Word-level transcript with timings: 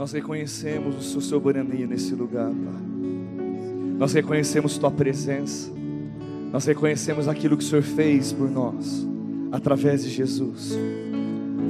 Nós 0.00 0.12
reconhecemos 0.12 0.96
o 0.96 1.02
Sua 1.02 1.20
soberania 1.20 1.86
nesse 1.86 2.14
lugar, 2.14 2.46
Pai. 2.46 2.82
Nós 3.98 4.14
reconhecemos 4.14 4.78
Tua 4.78 4.90
presença. 4.90 5.70
Nós 6.50 6.64
reconhecemos 6.64 7.28
aquilo 7.28 7.54
que 7.54 7.62
o 7.62 7.66
Senhor 7.66 7.82
fez 7.82 8.32
por 8.32 8.50
nós, 8.50 9.06
através 9.52 10.02
de 10.02 10.08
Jesus. 10.08 10.74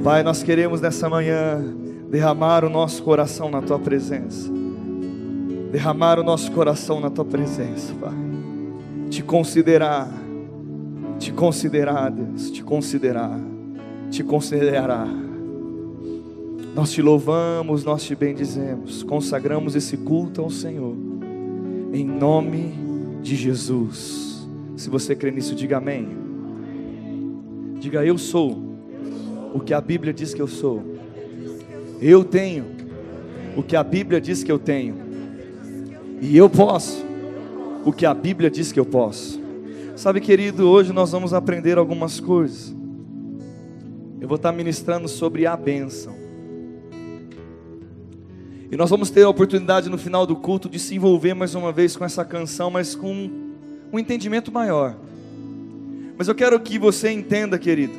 Pai, 0.01 0.23
nós 0.23 0.43
queremos 0.43 0.79
nessa 0.79 1.09
manhã 1.09 1.61
derramar 2.09 2.63
o 2.63 2.69
nosso 2.69 3.03
coração 3.03 3.51
na 3.51 3.61
Tua 3.61 3.77
presença. 3.77 4.49
Derramar 5.69 6.17
o 6.17 6.23
nosso 6.23 6.53
coração 6.53 7.01
na 7.01 7.09
Tua 7.09 7.25
presença, 7.25 7.93
Pai. 7.95 8.15
Te 9.09 9.21
considerar, 9.21 10.09
te 11.19 11.33
considerar, 11.33 12.09
Deus, 12.09 12.49
te 12.49 12.63
considerar, 12.63 13.37
te 14.09 14.23
considerará. 14.23 15.30
Nós 16.73 16.91
te 16.91 17.01
louvamos, 17.01 17.83
nós 17.83 18.03
te 18.03 18.15
bendizemos, 18.15 19.03
consagramos 19.03 19.75
esse 19.75 19.97
culto 19.97 20.41
ao 20.41 20.49
Senhor, 20.49 20.95
em 21.91 22.05
nome 22.05 22.73
de 23.21 23.35
Jesus. 23.35 24.47
Se 24.77 24.89
você 24.89 25.13
crê 25.13 25.31
nisso, 25.31 25.53
diga 25.53 25.77
amém. 25.77 26.07
Diga 27.79 28.05
eu 28.05 28.17
sou 28.17 28.57
o 29.53 29.59
que 29.59 29.73
a 29.73 29.81
Bíblia 29.81 30.13
diz 30.13 30.33
que 30.33 30.41
eu 30.41 30.47
sou. 30.47 30.81
Eu 32.01 32.23
tenho 32.23 32.65
o 33.57 33.61
que 33.61 33.75
a 33.75 33.83
Bíblia 33.83 34.21
diz 34.21 34.41
que 34.41 34.51
eu 34.51 34.57
tenho. 34.57 34.95
E 36.21 36.37
eu 36.37 36.49
posso 36.49 37.03
o 37.83 37.91
que 37.91 38.05
a 38.05 38.13
Bíblia 38.13 38.49
diz 38.49 38.71
que 38.71 38.79
eu 38.79 38.85
posso. 38.85 39.41
Sabe, 39.95 40.21
querido, 40.21 40.69
hoje 40.69 40.93
nós 40.93 41.11
vamos 41.11 41.33
aprender 41.33 41.77
algumas 41.77 42.19
coisas. 42.19 42.73
Eu 44.21 44.27
vou 44.27 44.37
estar 44.37 44.51
ministrando 44.51 45.09
sobre 45.09 45.45
a 45.45 45.57
bênção. 45.57 46.20
E 48.71 48.77
nós 48.77 48.89
vamos 48.89 49.09
ter 49.09 49.23
a 49.23 49.29
oportunidade 49.29 49.89
no 49.89 49.97
final 49.97 50.25
do 50.25 50.33
culto 50.33 50.69
de 50.69 50.79
se 50.79 50.95
envolver 50.95 51.33
mais 51.33 51.53
uma 51.55 51.73
vez 51.73 51.97
com 51.97 52.05
essa 52.05 52.23
canção, 52.23 52.71
mas 52.71 52.95
com 52.95 53.29
um 53.91 53.99
entendimento 53.99 54.49
maior. 54.49 54.95
Mas 56.17 56.29
eu 56.29 56.33
quero 56.33 56.57
que 56.57 56.79
você 56.79 57.11
entenda, 57.11 57.59
querido, 57.59 57.93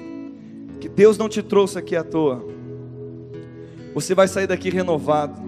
que 0.81 0.89
Deus 0.89 1.19
não 1.19 1.29
te 1.29 1.43
trouxe 1.43 1.79
aqui 1.79 1.95
à 1.95 2.03
toa. 2.03 2.43
Você 3.93 4.15
vai 4.15 4.27
sair 4.27 4.47
daqui 4.47 4.71
renovado. 4.71 5.39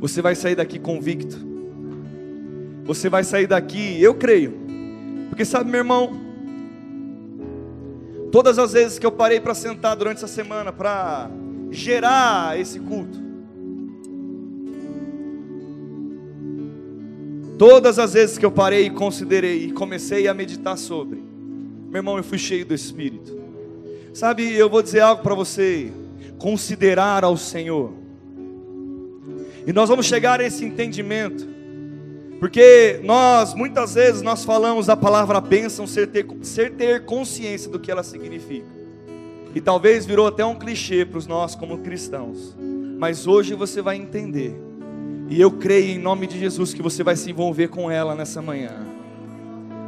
Você 0.00 0.20
vai 0.20 0.34
sair 0.34 0.56
daqui 0.56 0.76
convicto. 0.76 1.38
Você 2.86 3.08
vai 3.08 3.22
sair 3.22 3.46
daqui, 3.46 4.02
eu 4.02 4.14
creio. 4.14 4.52
Porque 5.28 5.44
sabe, 5.44 5.70
meu 5.70 5.78
irmão, 5.78 6.10
todas 8.32 8.58
as 8.58 8.72
vezes 8.72 8.98
que 8.98 9.06
eu 9.06 9.12
parei 9.12 9.40
para 9.40 9.54
sentar 9.54 9.94
durante 9.94 10.16
essa 10.16 10.26
semana 10.26 10.72
para 10.72 11.30
gerar 11.70 12.58
esse 12.58 12.78
culto. 12.80 13.26
Todas 17.58 17.98
as 17.98 18.12
vezes 18.12 18.36
que 18.36 18.44
eu 18.44 18.50
parei 18.50 18.86
e 18.86 18.90
considerei 18.90 19.66
e 19.66 19.72
comecei 19.72 20.28
a 20.28 20.34
meditar 20.34 20.76
sobre, 20.76 21.22
meu 21.88 22.00
irmão, 22.00 22.18
eu 22.18 22.24
fui 22.24 22.38
cheio 22.38 22.66
do 22.66 22.74
Espírito. 22.74 23.34
Sabe, 24.12 24.54
eu 24.54 24.68
vou 24.68 24.82
dizer 24.82 25.00
algo 25.00 25.22
para 25.22 25.34
você: 25.34 25.90
considerar 26.38 27.24
ao 27.24 27.36
Senhor. 27.36 27.92
E 29.66 29.72
nós 29.72 29.88
vamos 29.88 30.06
chegar 30.06 30.40
a 30.40 30.44
esse 30.44 30.64
entendimento, 30.64 31.48
porque 32.38 33.00
nós 33.02 33.54
muitas 33.54 33.94
vezes 33.94 34.22
nós 34.22 34.44
falamos 34.44 34.88
a 34.88 34.96
palavra 34.96 35.40
bênção 35.40 35.86
ser 35.86 36.08
ter, 36.08 36.26
ser 36.42 36.72
ter 36.74 37.04
consciência 37.04 37.70
do 37.70 37.80
que 37.80 37.90
ela 37.90 38.02
significa. 38.02 38.75
E 39.56 39.60
talvez 39.62 40.04
virou 40.04 40.26
até 40.26 40.44
um 40.44 40.54
clichê 40.54 41.06
para 41.06 41.16
os 41.16 41.26
nós 41.26 41.54
como 41.54 41.78
cristãos. 41.78 42.54
Mas 42.98 43.26
hoje 43.26 43.54
você 43.54 43.80
vai 43.80 43.96
entender. 43.96 44.54
E 45.30 45.40
eu 45.40 45.50
creio 45.50 45.92
em 45.92 45.98
nome 45.98 46.26
de 46.26 46.38
Jesus 46.38 46.74
que 46.74 46.82
você 46.82 47.02
vai 47.02 47.16
se 47.16 47.30
envolver 47.30 47.68
com 47.68 47.90
ela 47.90 48.14
nessa 48.14 48.42
manhã. 48.42 48.86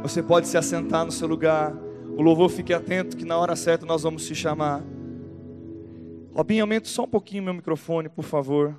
Você 0.01 0.23
pode 0.23 0.47
se 0.47 0.57
assentar 0.57 1.05
no 1.05 1.11
seu 1.11 1.27
lugar. 1.27 1.71
O 2.17 2.21
louvor 2.23 2.49
fique 2.49 2.73
atento 2.73 3.15
que 3.15 3.23
na 3.23 3.37
hora 3.37 3.55
certa 3.55 3.85
nós 3.85 4.01
vamos 4.01 4.25
te 4.25 4.33
chamar. 4.33 4.83
Robinho, 6.33 6.63
aumenta 6.63 6.89
só 6.89 7.03
um 7.03 7.07
pouquinho 7.07 7.43
meu 7.43 7.53
microfone, 7.53 8.09
por 8.09 8.25
favor. 8.25 8.75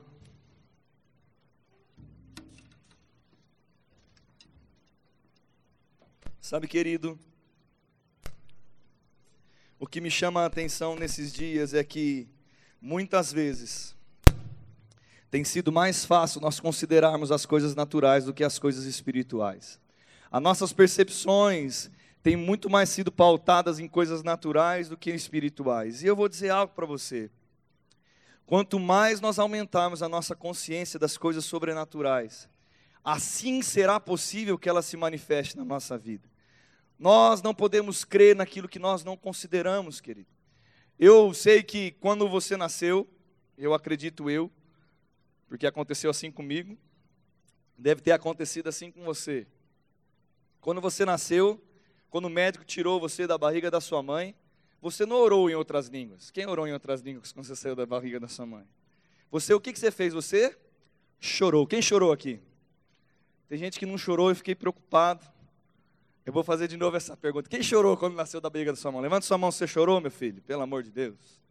Sabe, 6.41 6.67
querido, 6.67 7.17
o 9.81 9.87
que 9.87 9.99
me 9.99 10.11
chama 10.11 10.43
a 10.43 10.47
atenção 10.47 10.95
nesses 10.95 11.33
dias 11.33 11.73
é 11.73 11.83
que, 11.83 12.29
muitas 12.83 13.33
vezes, 13.33 13.97
tem 15.31 15.43
sido 15.43 15.73
mais 15.73 16.05
fácil 16.05 16.39
nós 16.39 16.61
considerarmos 16.61 17.33
as 17.33 17.47
coisas 17.47 17.75
naturais 17.75 18.27
do 18.27 18.35
que 18.35 18.45
as 18.45 18.59
coisas 18.59 18.85
espirituais. 18.85 19.81
As 20.31 20.43
nossas 20.43 20.71
percepções 20.71 21.91
têm 22.23 22.37
muito 22.37 22.69
mais 22.69 22.91
sido 22.91 23.11
pautadas 23.11 23.79
em 23.79 23.89
coisas 23.89 24.23
naturais 24.23 24.87
do 24.87 24.99
que 24.99 25.11
espirituais. 25.11 26.03
E 26.03 26.07
eu 26.07 26.15
vou 26.15 26.29
dizer 26.29 26.51
algo 26.51 26.75
para 26.75 26.85
você. 26.85 27.31
Quanto 28.45 28.79
mais 28.79 29.19
nós 29.19 29.39
aumentarmos 29.39 30.03
a 30.03 30.11
nossa 30.11 30.37
consciência 30.37 30.99
das 30.99 31.17
coisas 31.17 31.47
sobrenaturais, 31.47 32.51
assim 33.03 33.63
será 33.63 33.99
possível 33.99 34.59
que 34.59 34.69
ela 34.69 34.83
se 34.83 34.99
manifeste 34.99 35.57
na 35.57 35.65
nossa 35.65 35.97
vida. 35.97 36.30
Nós 37.01 37.41
não 37.41 37.55
podemos 37.55 38.05
crer 38.05 38.37
naquilo 38.37 38.69
que 38.69 38.79
nós 38.79 39.03
não 39.03 39.17
consideramos, 39.17 40.03
querido. 40.03 40.29
Eu 40.99 41.33
sei 41.33 41.63
que 41.63 41.93
quando 41.93 42.29
você 42.29 42.59
nasceu, 42.59 43.09
eu 43.57 43.73
acredito 43.73 44.29
eu, 44.29 44.51
porque 45.49 45.67
aconteceu 45.67 46.11
assim 46.11 46.31
comigo, 46.31 46.77
deve 47.79 48.03
ter 48.03 48.13
acontecido 48.13 48.69
assim 48.69 48.91
com 48.93 49.03
você. 49.03 49.47
Quando 50.61 50.79
você 50.79 51.07
nasceu, 51.07 51.59
quando 52.11 52.27
o 52.27 52.31
médico 52.31 52.67
tirou 52.67 53.01
você 53.01 53.27
da 53.27 53.39
barriga 53.39 53.71
da 53.71 53.81
sua 53.81 54.03
mãe, 54.03 54.35
você 54.79 55.07
não 55.07 55.17
orou 55.17 55.49
em 55.49 55.55
outras 55.55 55.89
línguas. 55.89 56.31
Quem 56.31 56.47
orou 56.47 56.69
em 56.69 56.75
outras 56.75 57.01
línguas 57.01 57.33
quando 57.33 57.47
você 57.47 57.57
saiu 57.57 57.75
da 57.75 57.87
barriga 57.87 58.21
da 58.21 58.29
sua 58.29 58.45
mãe? 58.45 58.67
Você, 59.31 59.55
o 59.55 59.61
que, 59.61 59.73
que 59.73 59.79
você 59.79 59.91
fez? 59.91 60.13
Você 60.13 60.55
chorou. 61.19 61.67
Quem 61.67 61.81
chorou 61.81 62.13
aqui? 62.13 62.43
Tem 63.49 63.57
gente 63.57 63.79
que 63.79 63.87
não 63.87 63.97
chorou, 63.97 64.29
eu 64.29 64.37
fiquei 64.37 64.55
preocupado. 64.55 65.40
Eu 66.31 66.33
vou 66.33 66.45
fazer 66.45 66.69
de 66.69 66.77
novo 66.77 66.97
essa 66.97 67.17
pergunta. 67.17 67.51
Quem 67.51 67.61
chorou 67.61 67.97
quando 67.97 68.15
nasceu 68.15 68.41
da 68.41 68.49
barriga 68.49 68.71
da 68.71 68.77
sua 68.77 68.93
mão? 68.93 69.01
Levanta 69.01 69.27
sua 69.27 69.37
mão, 69.37 69.51
você 69.51 69.67
chorou, 69.67 70.01
meu 70.01 70.13
filho? 70.13 70.41
Pelo 70.43 70.63
amor 70.63 70.85
de 70.85 70.93
Deus. 70.93 71.43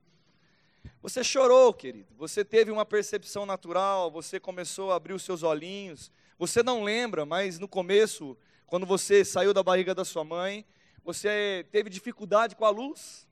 Você 1.01 1.21
chorou, 1.21 1.73
querido. 1.73 2.07
Você 2.15 2.45
teve 2.45 2.71
uma 2.71 2.85
percepção 2.85 3.45
natural, 3.45 4.09
você 4.09 4.39
começou 4.39 4.93
a 4.93 4.95
abrir 4.95 5.11
os 5.11 5.21
seus 5.21 5.43
olhinhos. 5.43 6.09
Você 6.37 6.63
não 6.63 6.81
lembra, 6.81 7.25
mas 7.25 7.59
no 7.59 7.67
começo, 7.67 8.37
quando 8.67 8.85
você 8.85 9.25
saiu 9.25 9.53
da 9.53 9.61
barriga 9.61 9.93
da 9.93 10.05
sua 10.05 10.23
mãe, 10.23 10.65
você 11.03 11.67
teve 11.73 11.89
dificuldade 11.89 12.55
com 12.55 12.63
a 12.63 12.69
luz. 12.69 13.27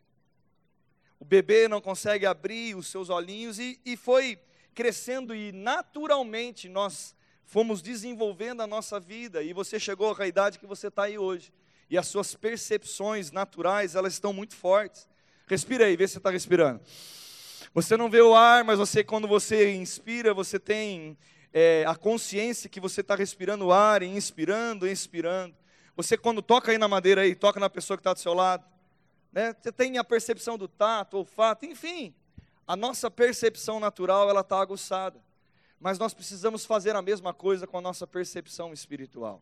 O 1.18 1.24
bebê 1.24 1.70
não 1.70 1.80
consegue 1.80 2.26
abrir 2.26 2.76
os 2.76 2.88
seus 2.88 3.10
olhinhos 3.10 3.58
e, 3.58 3.80
e 3.86 3.96
foi 3.96 4.38
crescendo 4.76 5.34
e 5.34 5.54
naturalmente 5.54 6.68
nós 6.68 7.16
fomos 7.48 7.82
desenvolvendo 7.82 8.62
a 8.62 8.68
nossa 8.68 9.00
vida 9.00 9.42
e 9.42 9.54
você 9.54 9.80
chegou 9.80 10.14
à 10.20 10.28
idade 10.28 10.60
que 10.60 10.68
você 10.68 10.88
está 10.90 11.04
aí 11.04 11.18
hoje. 11.18 11.52
E 11.90 11.98
as 11.98 12.06
suas 12.06 12.36
percepções 12.36 13.32
naturais, 13.32 13.96
elas 13.96 14.14
estão 14.14 14.34
muito 14.34 14.54
fortes. 14.54 15.08
Respira 15.48 15.86
aí, 15.86 15.96
vê 15.96 16.06
se 16.06 16.16
você 16.16 16.18
está 16.20 16.30
respirando. 16.30 16.82
Você 17.74 17.96
não 17.96 18.10
vê 18.10 18.22
o 18.22 18.36
ar, 18.36 18.66
mas 18.66 18.78
você, 18.78 19.02
quando 19.02 19.30
você 19.30 19.74
inspira, 19.74 20.34
você 20.34 20.60
tem 20.60 21.18
é, 21.54 21.86
a 21.88 21.96
consciência 21.96 22.70
que 22.70 22.82
você 22.82 23.00
está 23.00 23.16
respirando 23.16 23.68
o 23.68 23.72
ar, 23.72 24.04
e 24.04 24.08
inspirando, 24.08 24.86
inspirando. 24.86 25.56
Você, 25.96 26.18
quando 26.18 26.42
toca 26.42 26.74
aí 26.74 26.78
na 26.78 26.88
madeira, 26.90 27.22
aí, 27.22 27.34
toca 27.34 27.62
na 27.62 27.70
pessoa 27.70 27.96
que 27.96 28.02
está 28.02 28.14
do 28.14 28.20
seu 28.20 28.34
lado, 28.34 28.66
né? 29.32 29.56
você 29.58 29.72
tem 29.72 29.98
a 29.98 30.04
percepção 30.04 30.58
do 30.58 30.68
tato, 30.68 31.18
olfato, 31.18 31.66
enfim. 31.66 32.14
A 32.68 32.76
nossa 32.76 33.10
percepção 33.10 33.80
natural, 33.80 34.30
ela 34.30 34.42
está 34.42 34.60
aguçada 34.60 35.27
mas 35.80 36.00
nós 36.00 36.14
precisamos 36.14 36.66
fazer 36.66 36.96
a 36.96 37.02
mesma 37.02 37.34
coisa 37.34 37.68
com 37.68 37.78
a 37.78 37.82
nossa 37.82 38.08
percepção 38.08 38.74
espiritual. 38.74 39.42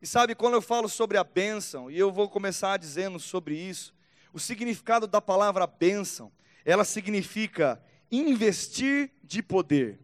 E 0.00 0.06
sabe, 0.06 0.34
quando 0.34 0.54
eu 0.54 0.62
falo 0.62 0.88
sobre 0.88 1.18
a 1.18 1.24
bênção, 1.24 1.90
e 1.90 1.98
eu 1.98 2.12
vou 2.12 2.28
começar 2.28 2.76
dizendo 2.76 3.18
sobre 3.18 3.56
isso, 3.56 3.94
o 4.32 4.38
significado 4.38 5.06
da 5.06 5.20
palavra 5.20 5.66
bênção, 5.66 6.30
ela 6.64 6.84
significa 6.84 7.82
investir 8.10 9.10
de 9.22 9.42
poder, 9.42 9.98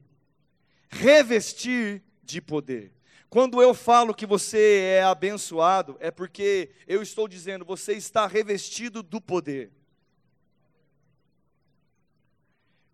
revestir 0.88 2.02
de 2.22 2.40
poder. 2.40 2.92
Quando 3.28 3.62
eu 3.62 3.72
falo 3.72 4.14
que 4.14 4.26
você 4.26 4.96
é 4.98 5.02
abençoado, 5.02 5.96
é 6.00 6.10
porque 6.10 6.70
eu 6.86 7.02
estou 7.02 7.26
dizendo, 7.26 7.64
você 7.64 7.94
está 7.94 8.26
revestido 8.26 9.02
do 9.02 9.20
poder. 9.20 9.72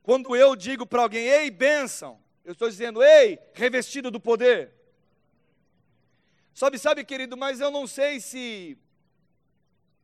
Quando 0.02 0.34
eu 0.34 0.56
digo 0.56 0.86
para 0.86 1.02
alguém, 1.02 1.26
ei, 1.26 1.50
bênção, 1.50 2.18
eu 2.48 2.52
estou 2.52 2.70
dizendo, 2.70 3.02
ei, 3.02 3.38
revestido 3.52 4.10
do 4.10 4.18
poder. 4.18 4.72
Sabe, 6.54 6.78
sabe, 6.78 7.04
querido, 7.04 7.36
mas 7.36 7.60
eu 7.60 7.70
não 7.70 7.86
sei 7.86 8.20
se 8.20 8.78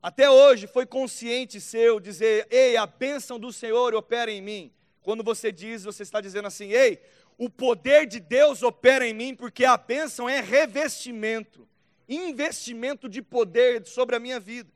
até 0.02 0.29
hoje 0.29 0.67
foi 0.67 0.85
consciente 0.85 1.58
seu 1.58 1.99
dizer, 1.99 2.46
ei, 2.50 2.76
a 2.76 2.85
bênção 2.85 3.41
do 3.41 3.50
Senhor 3.50 3.94
opera 3.94 4.31
em 4.31 4.43
mim. 4.43 4.70
Quando 5.00 5.25
você 5.25 5.50
diz, 5.50 5.85
você 5.85 6.02
está 6.02 6.20
dizendo 6.20 6.46
assim: 6.46 6.69
ei, 6.69 7.00
o 7.38 7.49
poder 7.49 8.06
de 8.06 8.20
Deus 8.20 8.62
opera 8.62 9.08
em 9.08 9.14
mim, 9.14 9.35
porque 9.35 9.64
a 9.64 9.79
bênção 9.79 10.29
é 10.29 10.43
revestimento, 10.43 11.67
investimento 12.06 13.08
de 13.08 13.23
poder 13.23 13.87
sobre 13.87 14.17
a 14.17 14.20
minha 14.20 14.38
vida. 14.38 14.70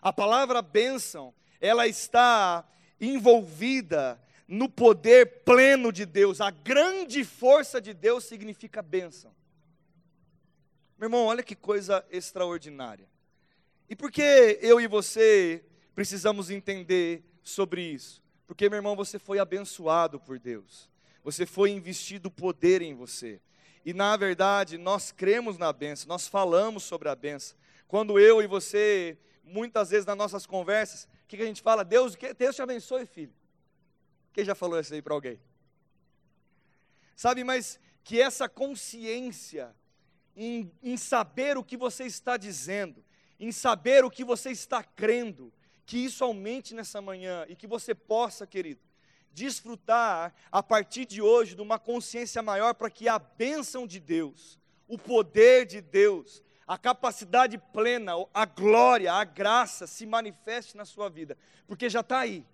A 0.00 0.10
palavra 0.10 0.62
bênção, 0.62 1.34
ela 1.60 1.86
está 1.86 2.66
envolvida 2.98 4.18
no 4.50 4.68
poder 4.68 5.44
pleno 5.44 5.92
de 5.92 6.04
Deus. 6.04 6.40
A 6.40 6.50
grande 6.50 7.22
força 7.22 7.80
de 7.80 7.94
Deus 7.94 8.24
significa 8.24 8.82
bênção. 8.82 9.32
Meu 10.98 11.06
irmão, 11.06 11.26
olha 11.26 11.40
que 11.40 11.54
coisa 11.54 12.04
extraordinária. 12.10 13.08
E 13.88 13.94
por 13.94 14.10
que 14.10 14.58
eu 14.60 14.80
e 14.80 14.88
você 14.88 15.64
precisamos 15.94 16.50
entender 16.50 17.22
sobre 17.44 17.80
isso? 17.80 18.20
Porque, 18.44 18.68
meu 18.68 18.78
irmão, 18.78 18.96
você 18.96 19.20
foi 19.20 19.38
abençoado 19.38 20.18
por 20.18 20.36
Deus. 20.36 20.90
Você 21.22 21.46
foi 21.46 21.70
investido 21.70 22.28
poder 22.28 22.82
em 22.82 22.92
você. 22.92 23.40
E 23.86 23.94
na 23.94 24.16
verdade, 24.16 24.76
nós 24.76 25.12
cremos 25.12 25.58
na 25.58 25.72
benção, 25.72 26.08
nós 26.08 26.26
falamos 26.26 26.82
sobre 26.82 27.08
a 27.08 27.14
benção. 27.14 27.56
Quando 27.86 28.18
eu 28.18 28.42
e 28.42 28.48
você, 28.48 29.16
muitas 29.44 29.90
vezes 29.90 30.06
nas 30.06 30.16
nossas 30.16 30.44
conversas, 30.44 31.04
o 31.04 31.28
que, 31.28 31.36
que 31.36 31.42
a 31.44 31.46
gente 31.46 31.62
fala? 31.62 31.84
Deus, 31.84 32.18
Deus 32.36 32.56
te 32.56 32.62
abençoe, 32.62 33.06
filho. 33.06 33.39
Quem 34.32 34.44
já 34.44 34.54
falou 34.54 34.78
isso 34.78 34.94
aí 34.94 35.02
para 35.02 35.14
alguém? 35.14 35.40
Sabe, 37.16 37.44
mas 37.44 37.78
que 38.02 38.20
essa 38.20 38.48
consciência 38.48 39.74
em, 40.36 40.72
em 40.82 40.96
saber 40.96 41.56
o 41.56 41.64
que 41.64 41.76
você 41.76 42.04
está 42.04 42.36
dizendo, 42.36 43.04
em 43.38 43.52
saber 43.52 44.04
o 44.04 44.10
que 44.10 44.24
você 44.24 44.50
está 44.50 44.82
crendo, 44.82 45.52
que 45.84 45.98
isso 45.98 46.24
aumente 46.24 46.74
nessa 46.74 47.00
manhã 47.00 47.44
e 47.48 47.56
que 47.56 47.66
você 47.66 47.94
possa, 47.94 48.46
querido, 48.46 48.80
desfrutar 49.32 50.34
a 50.50 50.62
partir 50.62 51.04
de 51.04 51.20
hoje 51.20 51.54
de 51.54 51.62
uma 51.62 51.78
consciência 51.78 52.42
maior 52.42 52.74
para 52.74 52.90
que 52.90 53.08
a 53.08 53.18
bênção 53.18 53.86
de 53.86 54.00
Deus, 54.00 54.58
o 54.88 54.96
poder 54.96 55.66
de 55.66 55.80
Deus, 55.80 56.42
a 56.66 56.78
capacidade 56.78 57.58
plena, 57.72 58.12
a 58.32 58.44
glória, 58.44 59.12
a 59.12 59.24
graça 59.24 59.86
se 59.86 60.06
manifeste 60.06 60.76
na 60.76 60.84
sua 60.84 61.08
vida, 61.08 61.36
porque 61.66 61.90
já 61.90 62.00
está 62.00 62.20
aí 62.20 62.46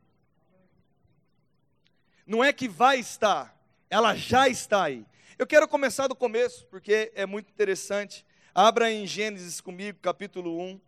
não 2.26 2.42
é 2.42 2.52
que 2.52 2.68
vai 2.68 2.98
estar, 2.98 3.56
ela 3.88 4.14
já 4.16 4.48
está 4.48 4.84
aí. 4.84 5.06
Eu 5.38 5.46
quero 5.46 5.68
começar 5.68 6.08
do 6.08 6.16
começo, 6.16 6.66
porque 6.66 7.12
é 7.14 7.24
muito 7.24 7.50
interessante. 7.50 8.26
Abra 8.54 8.90
em 8.90 9.06
Gênesis 9.06 9.60
comigo, 9.60 9.98
capítulo 10.00 10.60
1. 10.60 10.80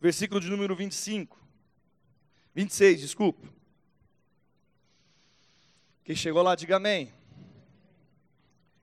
Versículo 0.00 0.38
de 0.38 0.50
número 0.50 0.76
25. 0.76 1.42
26, 2.54 3.00
desculpa. 3.00 3.63
Quem 6.04 6.14
chegou 6.14 6.42
lá, 6.42 6.54
diga 6.54 6.76
amém. 6.76 7.12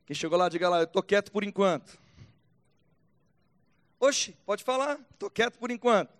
Quem 0.07 0.15
chegou 0.15 0.37
lá, 0.37 0.49
diga 0.49 0.67
lá, 0.67 0.79
eu 0.79 0.85
estou 0.85 1.03
quieto 1.03 1.31
por 1.31 1.43
enquanto. 1.43 1.99
Oxe, 3.99 4.35
pode 4.45 4.63
falar, 4.63 4.99
estou 5.13 5.29
quieto 5.29 5.59
por 5.59 5.69
enquanto. 5.69 6.11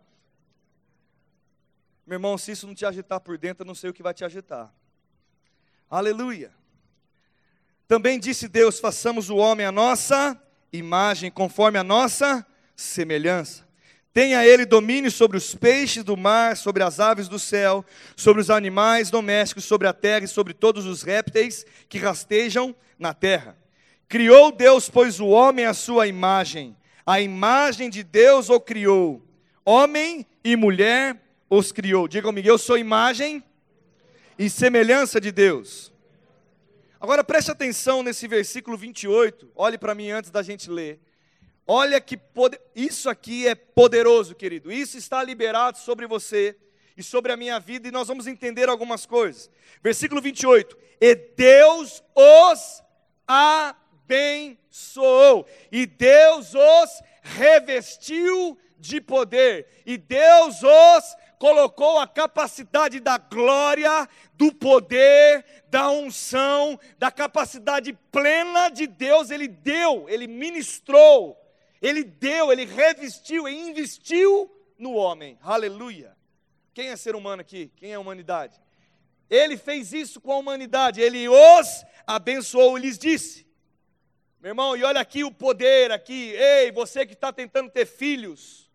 Meu 2.06 2.16
irmão, 2.16 2.38
se 2.38 2.52
isso 2.52 2.68
não 2.68 2.76
te 2.76 2.86
agitar 2.86 3.20
por 3.20 3.38
dentro, 3.38 3.64
eu 3.64 3.68
não 3.68 3.74
sei 3.74 3.90
o 3.90 3.94
que 3.94 4.04
vai 4.04 4.14
te 4.14 4.24
agitar. 4.24 4.72
Aleluia. 5.90 6.54
Também 7.88 8.20
disse 8.20 8.48
Deus: 8.48 8.80
façamos 8.80 9.30
o 9.30 9.38
homem 9.38 9.66
a 9.66 9.72
nossa 9.72 10.40
imagem, 10.72 11.32
conforme 11.32 11.80
a 11.80 11.84
nossa 11.84 12.46
semelhança. 12.76 13.68
Tenha 14.14 14.46
ele 14.46 14.66
domínio 14.66 15.10
sobre 15.10 15.38
os 15.38 15.56
peixes 15.56 16.04
do 16.04 16.18
mar, 16.18 16.58
sobre 16.58 16.84
as 16.84 17.00
aves 17.00 17.30
do 17.30 17.40
céu, 17.40 17.86
sobre 18.16 18.42
os 18.42 18.50
animais 18.50 19.10
domésticos, 19.10 19.64
sobre 19.64 19.88
a 19.88 19.94
terra 19.94 20.26
e 20.26 20.28
sobre 20.28 20.54
todos 20.54 20.86
os 20.86 21.02
répteis 21.02 21.66
que 21.88 21.98
rastejam 21.98 22.76
na 23.00 23.14
terra. 23.14 23.58
Criou 24.10 24.52
Deus, 24.52 24.90
pois, 24.90 25.22
o 25.22 25.28
homem 25.28 25.66
à 25.66 25.74
sua 25.74 26.08
imagem. 26.08 26.76
A 27.06 27.22
imagem 27.22 27.90
de 27.90 28.04
Deus 28.04 28.50
o 28.50 28.60
criou. 28.60 29.22
Homem 29.64 30.26
e 30.44 30.58
mulher 30.58 31.18
os 31.50 31.72
criou. 31.72 32.08
Diga 32.08 32.28
comigo, 32.28 32.48
eu 32.48 32.58
sou 32.58 32.78
imagem 32.78 33.42
e 34.38 34.50
semelhança 34.50 35.22
de 35.22 35.32
Deus. 35.32 35.92
Agora 37.00 37.24
preste 37.24 37.50
atenção 37.50 38.04
nesse 38.04 38.28
versículo 38.28 38.76
28. 38.76 39.50
Olhe 39.56 39.78
para 39.78 39.96
mim 39.96 40.10
antes 40.12 40.30
da 40.30 40.44
gente 40.44 40.70
ler. 40.70 41.00
Olha 41.68 42.02
que 42.02 42.18
poder... 42.18 42.60
isso 42.76 43.10
aqui 43.10 43.48
é 43.48 43.56
poderoso, 43.56 44.36
querido. 44.36 44.72
Isso 44.72 44.98
está 44.98 45.24
liberado 45.24 45.78
sobre 45.78 46.08
você 46.08 46.56
e 46.98 47.04
sobre 47.04 47.32
a 47.32 47.38
minha 47.38 47.60
vida 47.60 47.88
e 47.88 47.92
nós 47.92 48.08
vamos 48.08 48.28
entender 48.28 48.70
algumas 48.70 49.06
coisas. 49.06 49.50
Versículo 49.82 50.22
28. 50.22 50.78
E 51.00 51.16
Deus 51.16 52.04
os 52.16 52.84
abençoou, 53.28 55.48
e 55.72 55.86
Deus 55.86 56.54
os 56.54 57.02
revestiu 57.22 58.58
de 58.78 59.00
poder, 59.00 59.68
e 59.86 59.98
Deus 59.98 60.62
os 60.64 61.16
colocou 61.40 61.98
a 61.98 62.08
capacidade 62.08 63.00
da 63.00 63.18
glória, 63.18 64.08
do 64.34 64.54
poder, 64.54 65.46
da 65.70 65.90
unção, 65.90 66.80
da 67.00 67.10
capacidade 67.10 67.94
plena 68.12 68.70
de 68.70 68.86
Deus, 68.86 69.32
Ele 69.32 69.48
deu, 69.48 70.08
Ele 70.10 70.28
ministrou 70.28 71.41
ele 71.82 72.04
deu, 72.04 72.52
ele 72.52 72.66
revestiu 72.66 73.50
e 73.50 73.70
investiu 73.70 74.50
no 74.78 74.94
homem. 74.94 75.38
Aleluia. 75.42 76.16
Quem 76.74 76.90
é 76.90 76.96
ser 76.96 77.16
humano 77.16 77.42
aqui? 77.42 77.72
Quem 77.76 77.92
é 77.92 77.98
humanidade? 77.98 78.62
Ele 79.28 79.58
fez 79.58 79.92
isso 79.92 80.22
com 80.22 80.32
a 80.32 80.38
humanidade. 80.38 81.02
Ele 81.02 81.28
os 81.28 81.84
abençoou 82.06 82.78
e 82.78 82.82
lhes 82.82 83.00
disse: 83.00 83.48
Meu 84.40 84.52
irmão, 84.52 84.78
e 84.78 84.84
olha 84.84 85.02
aqui 85.02 85.24
o 85.24 85.32
poder 85.32 85.92
aqui. 85.92 86.34
Ei, 86.34 86.72
você 86.72 87.04
que 87.04 87.14
está 87.14 87.34
tentando 87.34 87.72
ter 87.72 87.88
filhos 87.88 88.70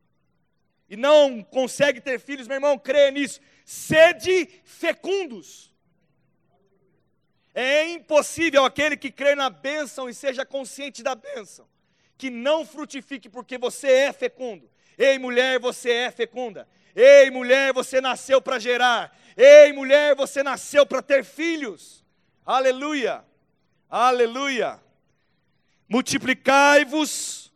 e 0.89 0.97
não 0.97 1.45
consegue 1.45 2.01
ter 2.01 2.19
filhos, 2.19 2.49
meu 2.49 2.57
irmão, 2.57 2.77
creia 2.77 3.13
nisso. 3.13 3.41
Sede 3.65 4.49
fecundos. 4.65 5.73
É 7.55 7.89
impossível 7.89 8.65
aquele 8.65 8.97
que 8.97 9.13
crê 9.13 9.35
na 9.35 9.49
bênção 9.49 10.09
e 10.09 10.15
seja 10.15 10.45
consciente 10.45 11.03
da 11.03 11.15
bênção 11.15 11.67
que 12.17 12.31
não 12.31 12.65
frutifique 12.65 13.29
porque 13.29 13.59
você 13.59 13.89
é 13.89 14.13
fecundo. 14.13 14.69
Ei, 14.97 15.19
mulher, 15.19 15.59
você 15.59 15.91
é 15.91 16.11
fecunda. 16.11 16.67
Ei, 16.95 17.31
mulher, 17.31 17.73
você 17.73 18.01
nasceu 18.01 18.41
para 18.41 18.59
gerar. 18.59 19.17
Ei, 19.37 19.73
mulher, 19.73 20.15
você 20.15 20.43
nasceu 20.43 20.87
para 20.87 21.03
ter 21.03 21.25
filhos. 21.25 22.05
Aleluia. 22.45 23.23
Aleluia. 23.91 24.81
Multiplicai-vos, 25.89 27.53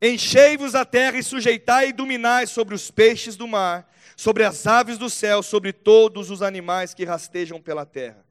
enchei-vos 0.00 0.74
a 0.74 0.84
terra 0.84 1.18
e 1.18 1.22
sujeitai 1.22 1.88
e 1.88 1.92
dominai 1.92 2.46
sobre 2.46 2.74
os 2.74 2.90
peixes 2.90 3.34
do 3.34 3.48
mar, 3.48 3.90
sobre 4.16 4.44
as 4.44 4.66
aves 4.66 4.98
do 4.98 5.08
céu, 5.08 5.42
sobre 5.42 5.72
todos 5.72 6.30
os 6.30 6.42
animais 6.42 6.94
que 6.94 7.04
rastejam 7.04 7.60
pela 7.60 7.86
terra. 7.86 8.24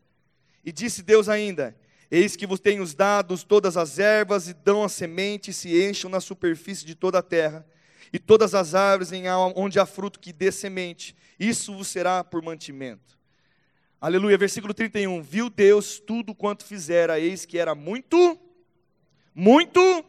E 0.64 0.72
disse 0.72 1.02
Deus 1.02 1.28
ainda: 1.28 1.76
Eis 2.12 2.36
que 2.36 2.46
vos 2.46 2.60
tenho 2.60 2.86
dado 2.94 3.42
todas 3.42 3.78
as 3.78 3.98
ervas 3.98 4.50
e 4.50 4.54
dão 4.54 4.84
a 4.84 4.90
semente, 4.90 5.52
e 5.52 5.54
se 5.54 5.82
encham 5.82 6.12
na 6.12 6.20
superfície 6.20 6.86
de 6.86 6.94
toda 6.94 7.20
a 7.20 7.24
terra, 7.24 7.66
e 8.12 8.20
todas 8.20 8.54
as 8.54 8.76
árvores 8.76 9.14
em 9.14 9.30
onde 9.56 9.80
há 9.80 9.86
fruto 9.86 10.20
que 10.20 10.34
dê 10.34 10.52
semente, 10.52 11.16
isso 11.40 11.74
vos 11.74 11.88
será 11.88 12.22
por 12.22 12.42
mantimento. 12.42 13.18
Aleluia, 14.02 14.38
versículo 14.38 14.74
31. 14.74 15.22
Viu 15.22 15.50
Deus 15.50 16.00
tudo 16.00 16.36
quanto 16.36 16.66
fizera, 16.66 17.18
eis 17.18 17.46
que 17.46 17.58
era 17.58 17.74
muito, 17.74 18.38
muito, 19.34 20.04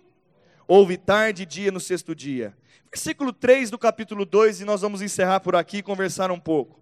houve 0.66 0.96
tarde 0.96 1.44
e 1.44 1.46
dia 1.46 1.70
no 1.70 1.78
sexto 1.78 2.16
dia. 2.16 2.52
Versículo 2.90 3.32
3 3.32 3.70
do 3.70 3.78
capítulo 3.78 4.24
2, 4.24 4.62
e 4.62 4.64
nós 4.64 4.80
vamos 4.80 5.02
encerrar 5.02 5.38
por 5.38 5.54
aqui 5.54 5.78
e 5.78 5.82
conversar 5.82 6.32
um 6.32 6.40
pouco. 6.40 6.80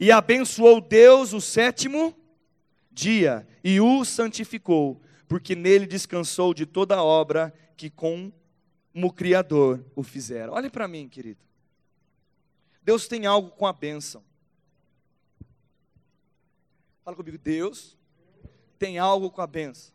E 0.00 0.10
abençoou 0.10 0.80
Deus 0.80 1.34
o 1.34 1.40
sétimo 1.40 2.14
dia 2.14 2.27
e 3.62 3.80
o 3.80 4.04
santificou, 4.04 5.00
porque 5.28 5.54
nele 5.54 5.86
descansou 5.86 6.52
de 6.52 6.66
toda 6.66 6.96
a 6.96 7.04
obra 7.04 7.54
que 7.76 7.88
como 7.88 8.32
Criador 9.14 9.84
o 9.94 10.02
fizera. 10.02 10.50
Olhe 10.50 10.68
para 10.68 10.88
mim, 10.88 11.08
querido. 11.08 11.40
Deus 12.82 13.06
tem 13.06 13.24
algo 13.26 13.50
com 13.50 13.66
a 13.66 13.72
bênção. 13.72 14.24
Fala 17.04 17.16
comigo, 17.16 17.38
Deus 17.38 17.96
tem 18.78 18.98
algo 18.98 19.30
com 19.30 19.42
a 19.42 19.46
bênção. 19.46 19.94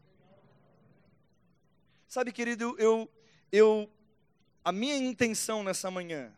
Sabe, 2.07 2.31
querido, 2.31 2.75
eu, 2.77 3.09
eu, 3.51 3.89
a 4.63 4.71
minha 4.71 4.95
intenção 4.95 5.63
nessa 5.63 5.91
manhã 5.91 6.31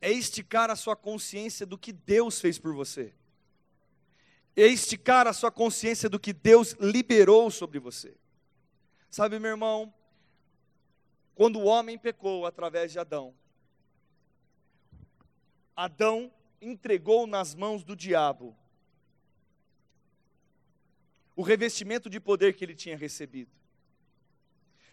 é 0.00 0.10
esticar 0.10 0.68
a 0.68 0.74
sua 0.74 0.96
consciência 0.96 1.64
do 1.64 1.78
que 1.78 1.92
Deus 1.92 2.40
fez 2.40 2.58
por 2.58 2.74
você 2.74 3.14
esticar 4.56 5.26
a 5.26 5.32
sua 5.32 5.50
consciência 5.50 6.08
do 6.08 6.20
que 6.20 6.32
Deus 6.32 6.72
liberou 6.72 7.50
sobre 7.50 7.78
você. 7.78 8.14
Sabe, 9.10 9.38
meu 9.38 9.50
irmão, 9.50 9.92
quando 11.34 11.58
o 11.58 11.64
homem 11.64 11.98
pecou 11.98 12.46
através 12.46 12.92
de 12.92 12.98
Adão, 12.98 13.34
Adão 15.74 16.32
entregou 16.60 17.26
nas 17.26 17.54
mãos 17.54 17.82
do 17.82 17.96
diabo 17.96 18.56
o 21.34 21.42
revestimento 21.42 22.10
de 22.10 22.20
poder 22.20 22.54
que 22.54 22.64
ele 22.64 22.74
tinha 22.74 22.96
recebido. 22.96 23.50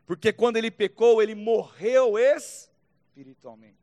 Porque 0.05 0.33
quando 0.33 0.57
ele 0.57 0.71
pecou, 0.71 1.21
ele 1.21 1.35
morreu 1.35 2.17
espiritualmente. 2.17 3.77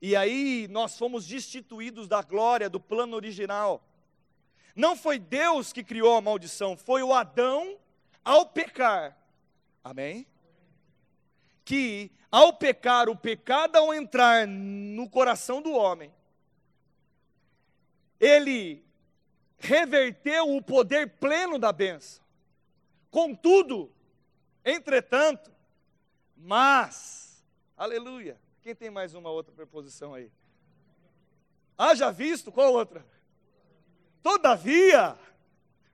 E 0.00 0.16
aí 0.16 0.66
nós 0.68 0.96
fomos 0.96 1.26
destituídos 1.26 2.08
da 2.08 2.22
glória 2.22 2.70
do 2.70 2.80
plano 2.80 3.14
original. 3.14 3.86
Não 4.74 4.96
foi 4.96 5.18
Deus 5.18 5.72
que 5.72 5.84
criou 5.84 6.16
a 6.16 6.20
maldição, 6.20 6.76
foi 6.76 7.02
o 7.02 7.12
Adão 7.12 7.78
ao 8.24 8.46
pecar. 8.46 9.16
Amém? 9.82 10.26
Que 11.64 12.10
ao 12.30 12.52
pecar, 12.52 13.08
o 13.08 13.16
pecado 13.16 13.76
ao 13.76 13.92
entrar 13.92 14.46
no 14.46 15.08
coração 15.08 15.60
do 15.60 15.72
homem, 15.72 16.12
ele 18.20 18.84
reverteu 19.58 20.54
o 20.54 20.62
poder 20.62 21.08
pleno 21.18 21.58
da 21.58 21.72
bênção. 21.72 22.22
Contudo, 23.10 23.92
entretanto, 24.64 25.50
mas, 26.36 27.44
aleluia. 27.76 28.40
Quem 28.62 28.74
tem 28.74 28.90
mais 28.90 29.14
uma 29.14 29.30
outra 29.30 29.52
preposição 29.52 30.14
aí? 30.14 30.30
Haja 31.76 32.10
visto, 32.10 32.52
qual 32.52 32.72
outra? 32.72 33.04
Todavia, 34.22 35.16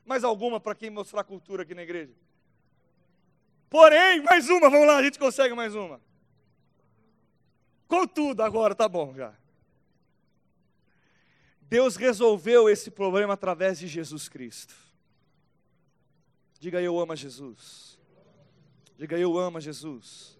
mais 0.04 0.24
alguma 0.24 0.58
para 0.60 0.74
quem 0.74 0.90
mostrar 0.90 1.24
cultura 1.24 1.62
aqui 1.62 1.74
na 1.74 1.82
igreja? 1.82 2.12
Porém, 3.68 4.22
mais 4.22 4.48
uma, 4.48 4.70
vamos 4.70 4.86
lá, 4.86 4.96
a 4.96 5.02
gente 5.02 5.18
consegue 5.18 5.54
mais 5.54 5.74
uma. 5.74 6.00
Contudo, 7.86 8.42
agora 8.42 8.74
tá 8.74 8.88
bom 8.88 9.14
já. 9.14 9.34
Deus 11.62 11.96
resolveu 11.96 12.68
esse 12.68 12.90
problema 12.90 13.34
através 13.34 13.78
de 13.78 13.88
Jesus 13.88 14.28
Cristo. 14.28 14.74
Diga 16.58 16.80
eu 16.80 16.98
amo 16.98 17.12
a 17.12 17.16
Jesus. 17.16 17.98
Diga 18.96 19.18
eu 19.18 19.36
amo 19.36 19.58
a 19.58 19.60
Jesus. 19.60 20.38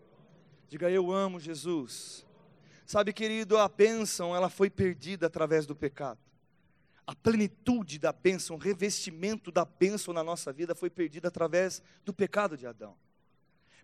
Diga 0.68 0.90
eu 0.90 1.12
amo 1.12 1.38
Jesus. 1.38 2.24
Sabe, 2.86 3.12
querido, 3.12 3.58
a 3.58 3.68
bênção 3.68 4.34
ela 4.34 4.48
foi 4.48 4.70
perdida 4.70 5.26
através 5.26 5.66
do 5.66 5.74
pecado. 5.74 6.20
A 7.06 7.14
plenitude 7.14 7.98
da 7.98 8.12
bênção, 8.12 8.56
o 8.56 8.58
revestimento 8.58 9.52
da 9.52 9.64
bênção 9.64 10.12
na 10.12 10.24
nossa 10.24 10.52
vida 10.52 10.74
foi 10.74 10.90
perdida 10.90 11.28
através 11.28 11.82
do 12.04 12.12
pecado 12.12 12.56
de 12.56 12.66
Adão. 12.66 12.96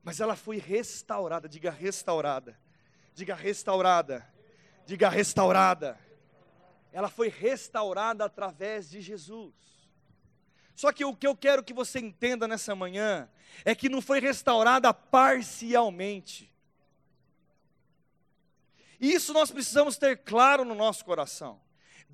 Mas 0.03 0.21
ela 0.21 0.35
foi 0.35 0.59
restaurada, 0.59 1.49
diga 1.49 1.71
restaurada. 1.71 2.59
Diga 3.15 3.35
restaurada. 3.35 4.27
Diga 4.85 5.09
restaurada 5.09 5.99
ela 6.93 7.09
foi 7.09 7.29
restaurada 7.29 8.25
através 8.25 8.89
de 8.91 9.01
Jesus. 9.01 9.55
Só 10.77 10.93
que 10.93 11.05
o 11.05 11.17
que 11.17 11.27
eu 11.27 11.35
quero 11.35 11.65
que 11.65 11.73
você 11.73 11.99
entenda 11.99 12.47
nessa 12.47 12.75
manhã 12.75 13.29
é 13.65 13.75
que 13.75 13.89
não 13.89 14.03
foi 14.03 14.21
restaurada 14.21 14.93
parcialmente. 14.93 16.53
Isso 19.01 19.33
nós 19.33 19.51
precisamos 19.51 19.97
ter 19.97 20.19
claro 20.19 20.65
no 20.65 20.75
nosso 20.75 21.05
coração. 21.05 21.61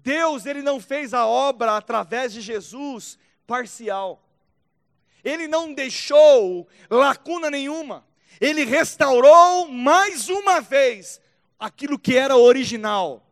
Deus, 0.02 0.46
ele 0.46 0.62
não 0.62 0.80
fez 0.80 1.12
a 1.12 1.26
obra 1.26 1.76
através 1.76 2.32
de 2.32 2.40
Jesus 2.40 3.18
parcial. 3.46 4.22
Ele 5.24 5.48
não 5.48 5.72
deixou 5.72 6.68
lacuna 6.90 7.50
nenhuma. 7.50 8.06
Ele 8.40 8.64
restaurou 8.64 9.68
mais 9.68 10.28
uma 10.28 10.60
vez 10.60 11.20
aquilo 11.58 11.98
que 11.98 12.16
era 12.16 12.36
original 12.36 13.28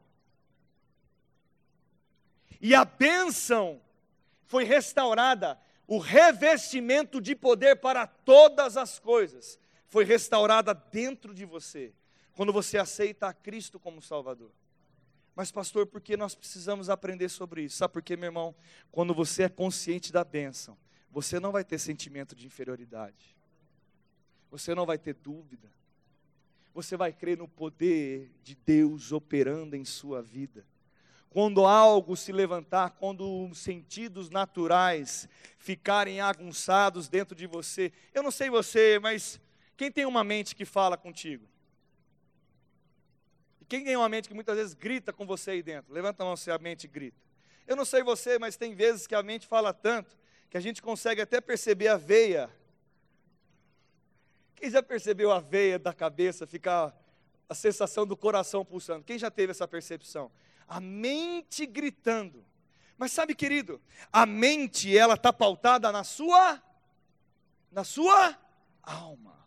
e 2.61 2.75
a 2.75 2.85
bênção 2.85 3.81
foi 4.45 4.65
restaurada, 4.65 5.59
o 5.87 5.99
revestimento 5.99 7.21
de 7.21 7.35
poder 7.35 7.77
para 7.77 8.07
todas 8.07 8.77
as 8.77 8.99
coisas 8.99 9.59
foi 9.87 10.05
restaurada 10.05 10.75
dentro 10.75 11.33
de 11.33 11.45
você, 11.45 11.93
quando 12.35 12.53
você 12.53 12.77
aceita 12.79 13.29
a 13.29 13.33
Cristo 13.33 13.79
como 13.79 14.03
Salvador. 14.03 14.51
Mas, 15.37 15.53
pastor, 15.53 15.87
por 15.87 16.01
que 16.01 16.17
nós 16.17 16.35
precisamos 16.35 16.89
aprender 16.89 17.29
sobre 17.29 17.63
isso? 17.63 17.77
Sabe 17.77 17.93
por 17.93 18.03
quê, 18.03 18.17
meu 18.17 18.29
irmão? 18.29 18.55
Quando 18.91 19.15
você 19.15 19.45
é 19.45 19.49
consciente 19.49 20.11
da 20.11 20.25
bênção, 20.25 20.77
você 21.11 21.39
não 21.39 21.53
vai 21.53 21.63
ter 21.63 21.79
sentimento 21.79 22.35
de 22.35 22.47
inferioridade, 22.47 23.37
você 24.51 24.75
não 24.75 24.87
vai 24.87 24.99
ter 24.99 25.15
dúvida, 25.15 25.71
você 26.75 26.97
vai 26.97 27.13
crer 27.13 27.37
no 27.37 27.47
poder 27.47 28.33
de 28.43 28.55
Deus 28.55 29.13
operando 29.13 29.77
em 29.77 29.85
sua 29.85 30.23
vida 30.23 30.67
quando 31.37 31.67
algo 31.67 32.17
se 32.17 32.33
levantar, 32.33 32.93
quando 32.93 33.47
os 33.47 33.59
sentidos 33.59 34.31
naturais 34.31 35.29
ficarem 35.59 36.19
agunçados 36.19 37.11
dentro 37.11 37.37
de 37.37 37.47
você. 37.47 37.93
Eu 38.15 38.23
não 38.23 38.31
sei 38.31 38.49
você, 38.49 38.99
mas 38.99 39.39
quem 39.77 39.93
tem 39.93 40.07
uma 40.07 40.25
mente 40.25 40.57
que 40.57 40.65
fala 40.65 40.97
contigo? 40.97 41.47
Quem 43.69 43.85
tem 43.85 43.97
uma 43.97 44.09
mente 44.09 44.29
que 44.29 44.35
muitas 44.35 44.57
vezes 44.57 44.75
grita 44.75 45.13
com 45.13 45.27
você 45.27 45.53
aí 45.53 45.63
dentro? 45.63 45.93
Levanta 45.93 46.23
a 46.23 46.27
mão 46.27 46.37
se 46.37 46.51
a 46.51 46.59
mente 46.59 46.87
grita. 46.87 47.19
Eu 47.67 47.77
não 47.77 47.85
sei 47.85 48.03
você, 48.03 48.39
mas 48.39 48.57
tem 48.57 48.75
vezes 48.75 49.07
que 49.07 49.15
a 49.15 49.23
mente 49.23 49.47
fala 49.47 49.73
tanto 49.73 50.17
que 50.49 50.57
a 50.57 50.61
gente 50.61 50.81
consegue 50.81 51.21
até 51.21 51.41
perceber 51.41 51.89
a 51.89 51.97
veia. 51.97 52.49
Quem 54.55 54.71
já 54.71 54.83
percebeu 54.83 55.33
a 55.33 55.41
veia 55.41 55.79
da 55.79 55.93
cabeça 55.93 56.47
ficar 56.47 56.97
a 57.49 57.55
sensação 57.55 58.07
do 58.07 58.17
coração 58.17 58.65
pulsando? 58.65 59.05
Quem 59.05 59.19
já 59.19 59.31
teve 59.31 59.51
essa 59.51 59.67
percepção? 59.67 60.31
a 60.69 60.81
mente 60.81 61.65
gritando. 61.67 62.45
Mas 62.99 63.13
sabe, 63.13 63.35
querido, 63.35 63.81
a 64.13 64.25
mente 64.25 64.97
ela 64.97 65.15
está 65.15 65.33
pautada 65.33 65.93
na 65.93 66.03
sua, 66.03 66.63
na 67.71 67.85
sua 67.85 68.37
alma. 68.83 69.46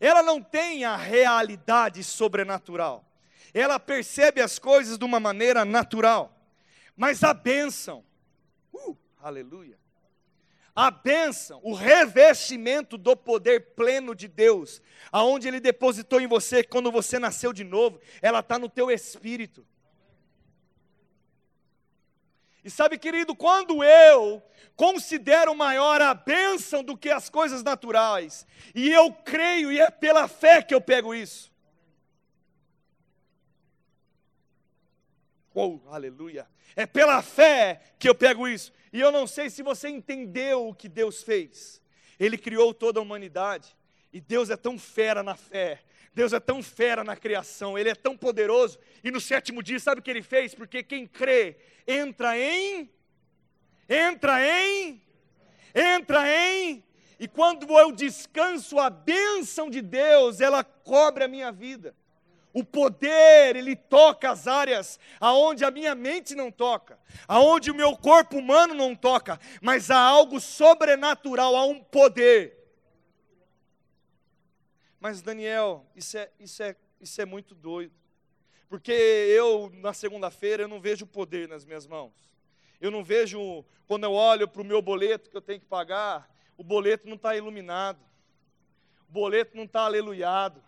Ela 0.00 0.22
não 0.22 0.42
tem 0.42 0.84
a 0.84 0.96
realidade 0.96 2.02
sobrenatural. 2.04 3.04
Ela 3.52 3.80
percebe 3.80 4.40
as 4.40 4.58
coisas 4.58 4.98
de 4.98 5.04
uma 5.04 5.18
maneira 5.18 5.64
natural. 5.64 6.36
Mas 6.96 7.22
a 7.22 7.32
bênção, 7.32 8.04
uh, 8.72 8.96
aleluia. 9.20 9.78
A 10.74 10.90
bênção, 10.90 11.58
o 11.62 11.72
revestimento 11.72 12.98
do 12.98 13.16
poder 13.16 13.74
pleno 13.74 14.14
de 14.14 14.28
Deus, 14.28 14.82
aonde 15.10 15.48
Ele 15.48 15.58
depositou 15.58 16.20
em 16.20 16.26
você 16.26 16.62
quando 16.62 16.92
você 16.92 17.18
nasceu 17.18 17.50
de 17.50 17.64
novo, 17.64 17.98
ela 18.20 18.40
está 18.40 18.58
no 18.58 18.68
teu 18.68 18.90
espírito. 18.90 19.66
E 22.66 22.70
sabe, 22.70 22.98
querido, 22.98 23.32
quando 23.32 23.84
eu 23.84 24.42
considero 24.74 25.54
maior 25.54 26.02
a 26.02 26.12
bênção 26.12 26.82
do 26.82 26.96
que 26.96 27.08
as 27.08 27.30
coisas 27.30 27.62
naturais, 27.62 28.44
e 28.74 28.90
eu 28.90 29.12
creio, 29.12 29.70
e 29.70 29.78
é 29.78 29.88
pela 29.88 30.26
fé 30.26 30.60
que 30.60 30.74
eu 30.74 30.80
pego 30.80 31.14
isso. 31.14 31.48
Oh, 35.54 35.78
aleluia. 35.86 36.48
É 36.74 36.86
pela 36.86 37.22
fé 37.22 37.80
que 38.00 38.08
eu 38.08 38.16
pego 38.16 38.48
isso. 38.48 38.72
E 38.92 39.00
eu 39.00 39.12
não 39.12 39.28
sei 39.28 39.48
se 39.48 39.62
você 39.62 39.88
entendeu 39.88 40.66
o 40.66 40.74
que 40.74 40.88
Deus 40.88 41.22
fez. 41.22 41.80
Ele 42.18 42.36
criou 42.36 42.74
toda 42.74 42.98
a 42.98 43.02
humanidade. 43.02 43.76
E 44.12 44.20
Deus 44.20 44.50
é 44.50 44.56
tão 44.56 44.76
fera 44.76 45.22
na 45.22 45.36
fé, 45.36 45.84
Deus 46.16 46.32
é 46.32 46.40
tão 46.40 46.62
fera 46.62 47.04
na 47.04 47.14
criação, 47.14 47.78
Ele 47.78 47.90
é 47.90 47.94
tão 47.94 48.16
poderoso. 48.16 48.78
E 49.04 49.10
no 49.10 49.20
sétimo 49.20 49.62
dia, 49.62 49.78
sabe 49.78 50.00
o 50.00 50.02
que 50.02 50.10
Ele 50.10 50.22
fez? 50.22 50.54
Porque 50.54 50.82
quem 50.82 51.06
crê 51.06 51.58
entra 51.86 52.38
em, 52.38 52.90
entra 53.86 54.38
em, 54.42 55.02
entra 55.74 56.26
em. 56.26 56.82
E 57.20 57.28
quando 57.28 57.70
eu 57.78 57.92
descanso, 57.92 58.78
a 58.78 58.88
bênção 58.88 59.68
de 59.68 59.82
Deus, 59.82 60.40
ela 60.40 60.64
cobre 60.64 61.22
a 61.22 61.28
minha 61.28 61.52
vida. 61.52 61.94
O 62.50 62.64
poder, 62.64 63.54
ele 63.54 63.76
toca 63.76 64.30
as 64.30 64.46
áreas 64.46 64.98
aonde 65.20 65.66
a 65.66 65.70
minha 65.70 65.94
mente 65.94 66.34
não 66.34 66.50
toca, 66.50 66.98
aonde 67.28 67.70
o 67.70 67.74
meu 67.74 67.94
corpo 67.94 68.38
humano 68.38 68.72
não 68.72 68.96
toca, 68.96 69.38
mas 69.60 69.90
há 69.90 69.98
algo 69.98 70.40
sobrenatural, 70.40 71.54
há 71.54 71.66
um 71.66 71.78
poder 71.78 72.55
mas 75.00 75.22
Daniel, 75.22 75.86
isso 75.94 76.16
é, 76.18 76.30
isso 76.38 76.62
é, 76.62 76.76
isso 77.00 77.20
é 77.20 77.24
muito 77.24 77.54
doido. 77.54 77.94
Porque 78.68 78.92
eu, 78.92 79.70
na 79.74 79.92
segunda-feira, 79.92 80.64
eu 80.64 80.68
não 80.68 80.80
vejo 80.80 81.06
poder 81.06 81.48
nas 81.48 81.64
minhas 81.64 81.86
mãos. 81.86 82.12
Eu 82.80 82.90
não 82.90 83.04
vejo, 83.04 83.64
quando 83.86 84.04
eu 84.04 84.12
olho 84.12 84.48
para 84.48 84.60
o 84.60 84.64
meu 84.64 84.82
boleto 84.82 85.30
que 85.30 85.36
eu 85.36 85.40
tenho 85.40 85.60
que 85.60 85.66
pagar, 85.66 86.28
o 86.56 86.64
boleto 86.64 87.08
não 87.08 87.16
está 87.16 87.36
iluminado. 87.36 88.00
O 89.08 89.12
boleto 89.12 89.56
não 89.56 89.64
está 89.64 89.82
aleluiado. 89.82 90.62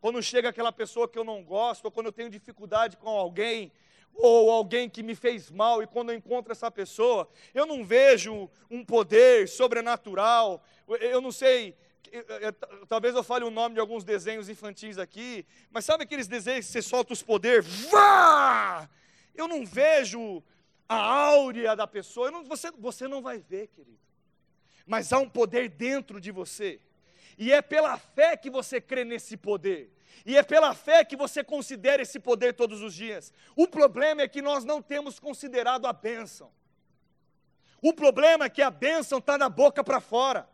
Quando 0.00 0.22
chega 0.22 0.48
aquela 0.48 0.72
pessoa 0.72 1.08
que 1.08 1.18
eu 1.18 1.24
não 1.24 1.42
gosto, 1.42 1.84
ou 1.84 1.90
quando 1.90 2.06
eu 2.06 2.12
tenho 2.12 2.28
dificuldade 2.28 2.96
com 2.96 3.08
alguém, 3.08 3.72
ou 4.12 4.50
alguém 4.50 4.88
que 4.88 5.02
me 5.02 5.14
fez 5.14 5.50
mal, 5.50 5.82
e 5.82 5.86
quando 5.86 6.10
eu 6.10 6.16
encontro 6.16 6.52
essa 6.52 6.70
pessoa, 6.70 7.28
eu 7.54 7.66
não 7.66 7.84
vejo 7.84 8.50
um 8.70 8.84
poder 8.84 9.48
sobrenatural, 9.48 10.62
eu 11.00 11.20
não 11.20 11.30
sei, 11.30 11.76
talvez 12.88 13.14
eu 13.14 13.22
fale 13.22 13.44
o 13.44 13.50
nome 13.50 13.74
de 13.74 13.80
alguns 13.80 14.04
desenhos 14.04 14.48
infantis 14.48 14.98
aqui, 14.98 15.46
mas 15.70 15.84
sabe 15.84 16.04
aqueles 16.04 16.26
desenhos 16.26 16.66
que 16.66 16.72
você 16.72 16.82
solta 16.82 17.12
os 17.12 17.22
poderes, 17.22 17.66
vá! 17.90 18.88
Eu 19.34 19.46
não 19.46 19.64
vejo 19.64 20.42
a 20.88 20.96
áurea 20.96 21.76
da 21.76 21.86
pessoa, 21.86 22.30
não, 22.30 22.44
você, 22.44 22.70
você 22.72 23.06
não 23.06 23.20
vai 23.20 23.38
ver, 23.38 23.68
querido, 23.68 23.98
mas 24.86 25.12
há 25.12 25.18
um 25.18 25.28
poder 25.28 25.68
dentro 25.68 26.20
de 26.20 26.30
você, 26.30 26.80
e 27.36 27.52
é 27.52 27.60
pela 27.60 27.98
fé 27.98 28.36
que 28.36 28.48
você 28.48 28.80
crê 28.80 29.04
nesse 29.04 29.36
poder. 29.36 29.92
E 30.24 30.36
é 30.36 30.42
pela 30.42 30.74
fé 30.74 31.04
que 31.04 31.14
você 31.14 31.44
considera 31.44 32.02
esse 32.02 32.18
poder 32.18 32.54
todos 32.54 32.82
os 32.82 32.94
dias. 32.94 33.32
O 33.54 33.68
problema 33.68 34.22
é 34.22 34.28
que 34.28 34.40
nós 34.40 34.64
não 34.64 34.80
temos 34.80 35.20
considerado 35.20 35.86
a 35.86 35.92
bênção. 35.92 36.50
O 37.82 37.92
problema 37.92 38.46
é 38.46 38.48
que 38.48 38.62
a 38.62 38.70
bênção 38.70 39.18
está 39.18 39.36
da 39.36 39.48
boca 39.48 39.84
para 39.84 40.00
fora. 40.00 40.48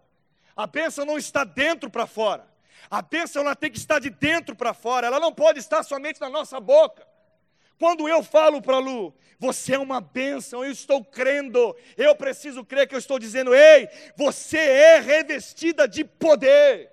A 0.56 0.66
bênção 0.66 1.04
não 1.04 1.18
está 1.18 1.44
dentro 1.44 1.90
para 1.90 2.06
fora. 2.06 2.46
A 2.90 3.00
bênção 3.00 3.42
ela 3.42 3.56
tem 3.56 3.70
que 3.70 3.78
estar 3.78 3.98
de 3.98 4.10
dentro 4.10 4.54
para 4.54 4.74
fora. 4.74 5.06
Ela 5.06 5.20
não 5.20 5.32
pode 5.32 5.58
estar 5.58 5.82
somente 5.82 6.20
na 6.20 6.28
nossa 6.28 6.60
boca. 6.60 7.06
Quando 7.78 8.08
eu 8.08 8.22
falo 8.22 8.62
para 8.62 8.78
Lu, 8.78 9.12
você 9.38 9.74
é 9.74 9.78
uma 9.78 10.00
bênção, 10.00 10.64
eu 10.64 10.70
estou 10.70 11.04
crendo, 11.04 11.74
eu 11.96 12.14
preciso 12.14 12.64
crer 12.64 12.86
que 12.86 12.94
eu 12.94 12.98
estou 12.98 13.18
dizendo, 13.18 13.52
ei, 13.52 13.88
você 14.14 14.58
é 14.58 15.00
revestida 15.00 15.88
de 15.88 16.04
poder. 16.04 16.92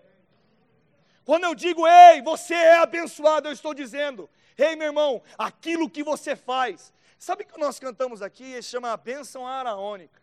Quando 1.24 1.44
eu 1.44 1.54
digo, 1.54 1.88
ei, 1.88 2.24
você 2.24 2.56
é 2.56 2.78
abençoado, 2.78 3.48
eu 3.48 3.52
estou 3.52 3.72
dizendo, 3.72 4.28
ei, 4.58 4.76
meu 4.76 4.88
irmão, 4.88 5.22
aquilo 5.38 5.88
que 5.88 6.02
você 6.02 6.36
faz. 6.36 6.92
Sabe 7.20 7.46
que 7.46 7.60
nós 7.60 7.78
cantamos 7.80 8.24
aqui, 8.24 8.60
chama 8.64 8.92
a 8.92 8.98
bênção 8.98 9.46
araônica. 9.46 10.19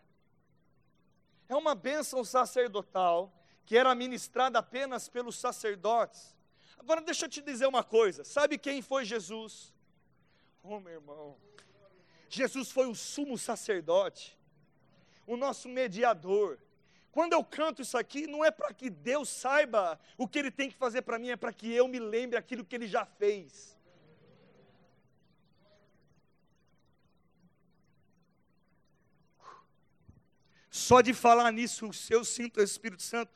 É 1.49 1.55
uma 1.55 1.73
bênção 1.75 2.23
sacerdotal 2.23 3.31
que 3.65 3.77
era 3.77 3.93
ministrada 3.95 4.59
apenas 4.59 5.07
pelos 5.07 5.37
sacerdotes. 5.37 6.35
Agora 6.77 7.01
deixa 7.01 7.25
eu 7.25 7.29
te 7.29 7.41
dizer 7.41 7.67
uma 7.67 7.83
coisa: 7.83 8.23
sabe 8.23 8.57
quem 8.57 8.81
foi 8.81 9.05
Jesus? 9.05 9.73
Oh, 10.63 10.79
meu 10.79 10.93
irmão, 10.93 11.37
Jesus 12.29 12.71
foi 12.71 12.87
o 12.87 12.95
sumo 12.95 13.37
sacerdote, 13.37 14.37
o 15.25 15.37
nosso 15.37 15.69
mediador, 15.69 16.59
quando 17.11 17.33
eu 17.33 17.43
canto 17.43 17.81
isso 17.81 17.97
aqui, 17.97 18.27
não 18.27 18.43
é 18.43 18.51
para 18.51 18.73
que 18.73 18.89
Deus 18.89 19.29
saiba 19.29 19.99
o 20.17 20.27
que 20.27 20.39
Ele 20.39 20.51
tem 20.51 20.69
que 20.69 20.75
fazer 20.75 21.01
para 21.01 21.17
mim, 21.17 21.29
é 21.29 21.35
para 21.35 21.53
que 21.53 21.71
eu 21.71 21.87
me 21.87 21.99
lembre 21.99 22.37
aquilo 22.37 22.65
que 22.65 22.75
Ele 22.75 22.87
já 22.87 23.05
fez. 23.05 23.76
Só 30.77 31.01
de 31.01 31.13
falar 31.13 31.51
nisso, 31.51 31.89
eu 32.09 32.23
sinto 32.23 32.59
o 32.59 32.63
Espírito 32.63 33.01
Santo 33.01 33.31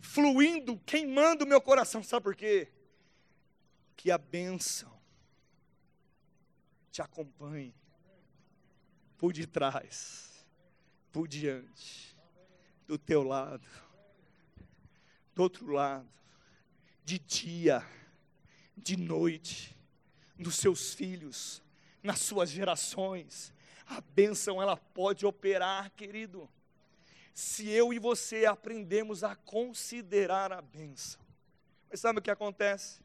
fluindo, 0.00 0.78
queimando 0.84 1.44
o 1.44 1.46
meu 1.46 1.60
coração. 1.60 2.02
Sabe 2.02 2.24
por 2.24 2.34
quê? 2.34 2.68
Que 3.96 4.10
a 4.10 4.18
bênção 4.18 4.92
te 6.90 7.00
acompanhe 7.00 7.74
por 9.16 9.32
detrás, 9.32 10.44
por 11.12 11.28
diante 11.28 12.16
do 12.86 12.98
teu 12.98 13.22
lado, 13.22 13.66
do 15.34 15.42
outro 15.42 15.70
lado, 15.70 16.08
de 17.04 17.18
dia, 17.18 17.86
de 18.76 18.96
noite, 18.96 19.76
nos 20.36 20.56
seus 20.56 20.92
filhos, 20.94 21.62
nas 22.02 22.20
suas 22.20 22.50
gerações. 22.50 23.54
A 23.86 24.00
bênção 24.00 24.60
ela 24.60 24.76
pode 24.76 25.24
operar, 25.24 25.90
querido. 25.92 26.48
Se 27.32 27.68
eu 27.68 27.92
e 27.92 27.98
você 27.98 28.46
aprendemos 28.46 29.22
a 29.22 29.36
considerar 29.36 30.52
a 30.52 30.60
bênção. 30.60 31.20
Mas 31.88 32.00
sabe 32.00 32.18
o 32.18 32.22
que 32.22 32.30
acontece? 32.30 33.00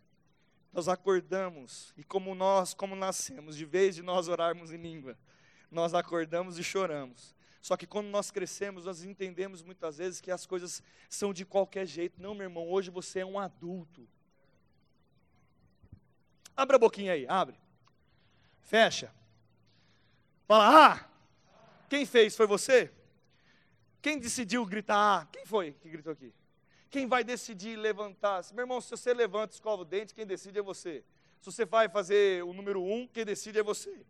Nós 0.73 0.88
acordamos 0.88 1.93
e 1.97 2.03
como 2.03 2.34
nós, 2.34 2.73
como 2.73 2.95
nascemos, 2.95 3.55
de 3.55 3.65
vez 3.65 3.95
de 3.95 4.01
nós 4.01 4.27
orarmos 4.27 4.71
em 4.71 4.77
língua, 4.77 5.17
nós 5.69 5.93
acordamos 5.93 6.58
e 6.58 6.63
choramos. 6.63 7.36
Só 7.62 7.77
que 7.77 7.86
quando 7.86 8.08
nós 8.08 8.32
crescemos, 8.32 8.86
nós 8.86 9.03
entendemos 9.03 9.62
muitas 9.62 9.97
vezes 9.97 10.19
que 10.19 10.32
as 10.32 10.45
coisas 10.45 10.82
são 11.08 11.32
de 11.32 11.45
qualquer 11.45 11.86
jeito. 11.86 12.19
Não, 12.19 12.34
meu 12.34 12.45
irmão, 12.45 12.67
hoje 12.67 12.89
você 12.89 13.19
é 13.19 13.25
um 13.25 13.38
adulto. 13.38 14.08
Abre 16.55 16.75
a 16.75 16.79
boquinha 16.79 17.13
aí, 17.13 17.27
abre. 17.27 17.60
Fecha. 18.62 19.13
Fala, 20.51 20.85
ah! 20.85 21.09
Quem 21.87 22.05
fez? 22.05 22.35
Foi 22.35 22.45
você? 22.45 22.91
Quem 24.01 24.19
decidiu 24.19 24.65
gritar 24.65 24.97
ah? 24.97 25.25
Quem 25.31 25.45
foi 25.45 25.71
que 25.71 25.87
gritou 25.87 26.11
aqui? 26.11 26.33
Quem 26.89 27.07
vai 27.07 27.23
decidir 27.23 27.77
levantar? 27.77 28.43
Meu 28.51 28.63
irmão, 28.63 28.81
se 28.81 28.91
você 28.91 29.13
levanta, 29.13 29.53
escova 29.53 29.83
o 29.83 29.85
dente, 29.85 30.13
quem 30.13 30.25
decide 30.25 30.59
é 30.59 30.61
você. 30.61 31.05
Se 31.39 31.45
você 31.45 31.63
vai 31.63 31.87
fazer 31.87 32.43
o 32.43 32.51
número 32.51 32.83
um, 32.83 33.07
quem 33.07 33.23
decide 33.23 33.59
é 33.59 33.63
você. 33.63 34.05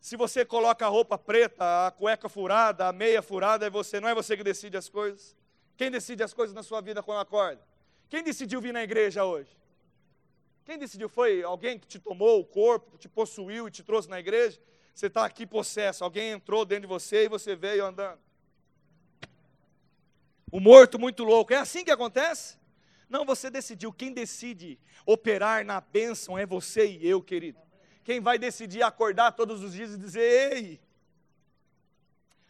Se 0.00 0.16
você 0.16 0.46
coloca 0.46 0.86
a 0.86 0.88
roupa 0.88 1.18
preta, 1.18 1.88
a 1.88 1.90
cueca 1.90 2.26
furada, 2.26 2.88
a 2.88 2.92
meia 2.94 3.20
furada, 3.20 3.66
é 3.66 3.68
você, 3.68 4.00
não 4.00 4.08
é 4.08 4.14
você 4.14 4.34
que 4.34 4.42
decide 4.42 4.78
as 4.78 4.88
coisas. 4.88 5.36
Quem 5.76 5.90
decide 5.90 6.22
as 6.22 6.32
coisas 6.32 6.54
na 6.54 6.62
sua 6.62 6.80
vida 6.80 7.02
quando 7.02 7.20
acorda? 7.20 7.60
Quem 8.08 8.22
decidiu 8.22 8.62
vir 8.62 8.72
na 8.72 8.82
igreja 8.82 9.26
hoje? 9.26 9.54
Quem 10.64 10.78
decidiu? 10.78 11.10
Foi 11.10 11.42
alguém 11.42 11.78
que 11.78 11.86
te 11.86 11.98
tomou 11.98 12.40
o 12.40 12.46
corpo, 12.46 12.96
te 12.96 13.10
possuiu 13.10 13.68
e 13.68 13.70
te 13.70 13.82
trouxe 13.82 14.08
na 14.08 14.18
igreja? 14.18 14.58
Você 14.94 15.06
está 15.06 15.24
aqui 15.24 15.46
possesso, 15.46 16.04
alguém 16.04 16.30
entrou 16.30 16.64
dentro 16.64 16.82
de 16.82 16.86
você 16.88 17.24
e 17.24 17.28
você 17.28 17.56
veio 17.56 17.86
andando. 17.86 18.20
O 20.50 20.60
morto 20.60 20.98
muito 20.98 21.24
louco, 21.24 21.52
é 21.52 21.56
assim 21.56 21.82
que 21.82 21.90
acontece? 21.90 22.58
Não, 23.08 23.24
você 23.24 23.50
decidiu. 23.50 23.92
Quem 23.92 24.12
decide 24.12 24.78
operar 25.04 25.64
na 25.64 25.80
bênção 25.80 26.38
é 26.38 26.46
você 26.46 26.86
e 26.86 27.06
eu, 27.06 27.22
querido. 27.22 27.58
Quem 28.04 28.20
vai 28.20 28.38
decidir 28.38 28.82
acordar 28.82 29.32
todos 29.32 29.62
os 29.62 29.72
dias 29.72 29.92
e 29.92 29.98
dizer: 29.98 30.52
Ei, 30.52 30.80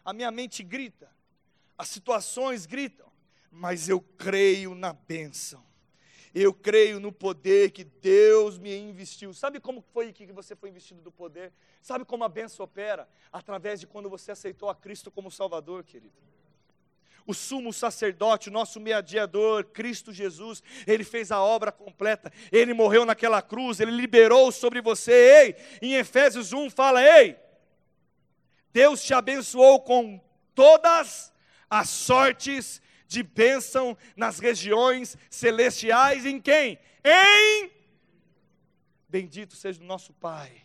a 0.05 0.13
minha 0.13 0.31
mente 0.31 0.63
grita, 0.63 1.11
as 1.77 1.89
situações 1.89 2.67
gritam, 2.67 3.11
mas 3.51 3.89
eu 3.89 4.01
creio 4.01 4.75
na 4.75 4.93
bênção. 4.93 5.65
Eu 6.35 6.55
creio 6.55 6.99
no 6.99 7.13
poder 7.13 7.71
que 7.71 7.85
Deus 7.85 8.59
me 8.59 8.75
investiu. 8.77 9.35
Sabe 9.35 9.61
como 9.61 9.81
foi 9.93 10.13
que 10.13 10.33
você 10.33 10.57
foi 10.57 10.71
investido 10.71 11.03
do 11.03 11.13
poder? 11.13 11.53
Sabe 11.81 12.05
como 12.05 12.25
a 12.25 12.29
bênção 12.29 12.65
opera? 12.65 13.09
Através 13.31 13.81
de 13.81 13.87
quando 13.87 14.09
você 14.09 14.33
aceitou 14.33 14.71
a 14.71 14.75
Cristo 14.75 15.11
como 15.11 15.31
Salvador, 15.31 15.85
querido 15.85 16.15
o 17.27 17.33
sumo 17.33 17.73
sacerdote, 17.73 18.49
o 18.49 18.53
nosso 18.53 18.81
mediador, 18.81 19.65
Cristo 19.65 20.13
Jesus, 20.13 20.63
ele 20.87 21.05
fez 21.05 21.31
a 21.31 21.41
obra 21.41 21.71
completa, 21.71 22.33
ele 22.51 22.75
morreu 22.75 23.05
naquela 23.05 23.41
cruz, 23.41 23.81
ele 23.81 23.93
liberou 23.93 24.51
sobre 24.51 24.81
você, 24.81 25.13
ei, 25.13 25.57
em 25.81 25.95
Efésios 25.95 26.53
1 26.53 26.71
fala, 26.71 27.03
ei, 27.03 27.37
Deus 28.73 29.03
te 29.03 29.15
abençoou 29.15 29.81
com 29.81 30.21
todas 30.55 31.33
as 31.69 31.89
sortes 31.89 32.81
de 33.13 33.23
bênção 33.23 33.97
nas 34.17 34.39
regiões 34.39 35.17
celestiais, 35.31 36.27
em 36.27 36.41
quem? 36.41 36.79
Em 37.05 37.83
Bendito 39.13 39.55
seja 39.55 39.79
o 39.79 39.85
nosso 39.85 40.11
Pai. 40.15 40.65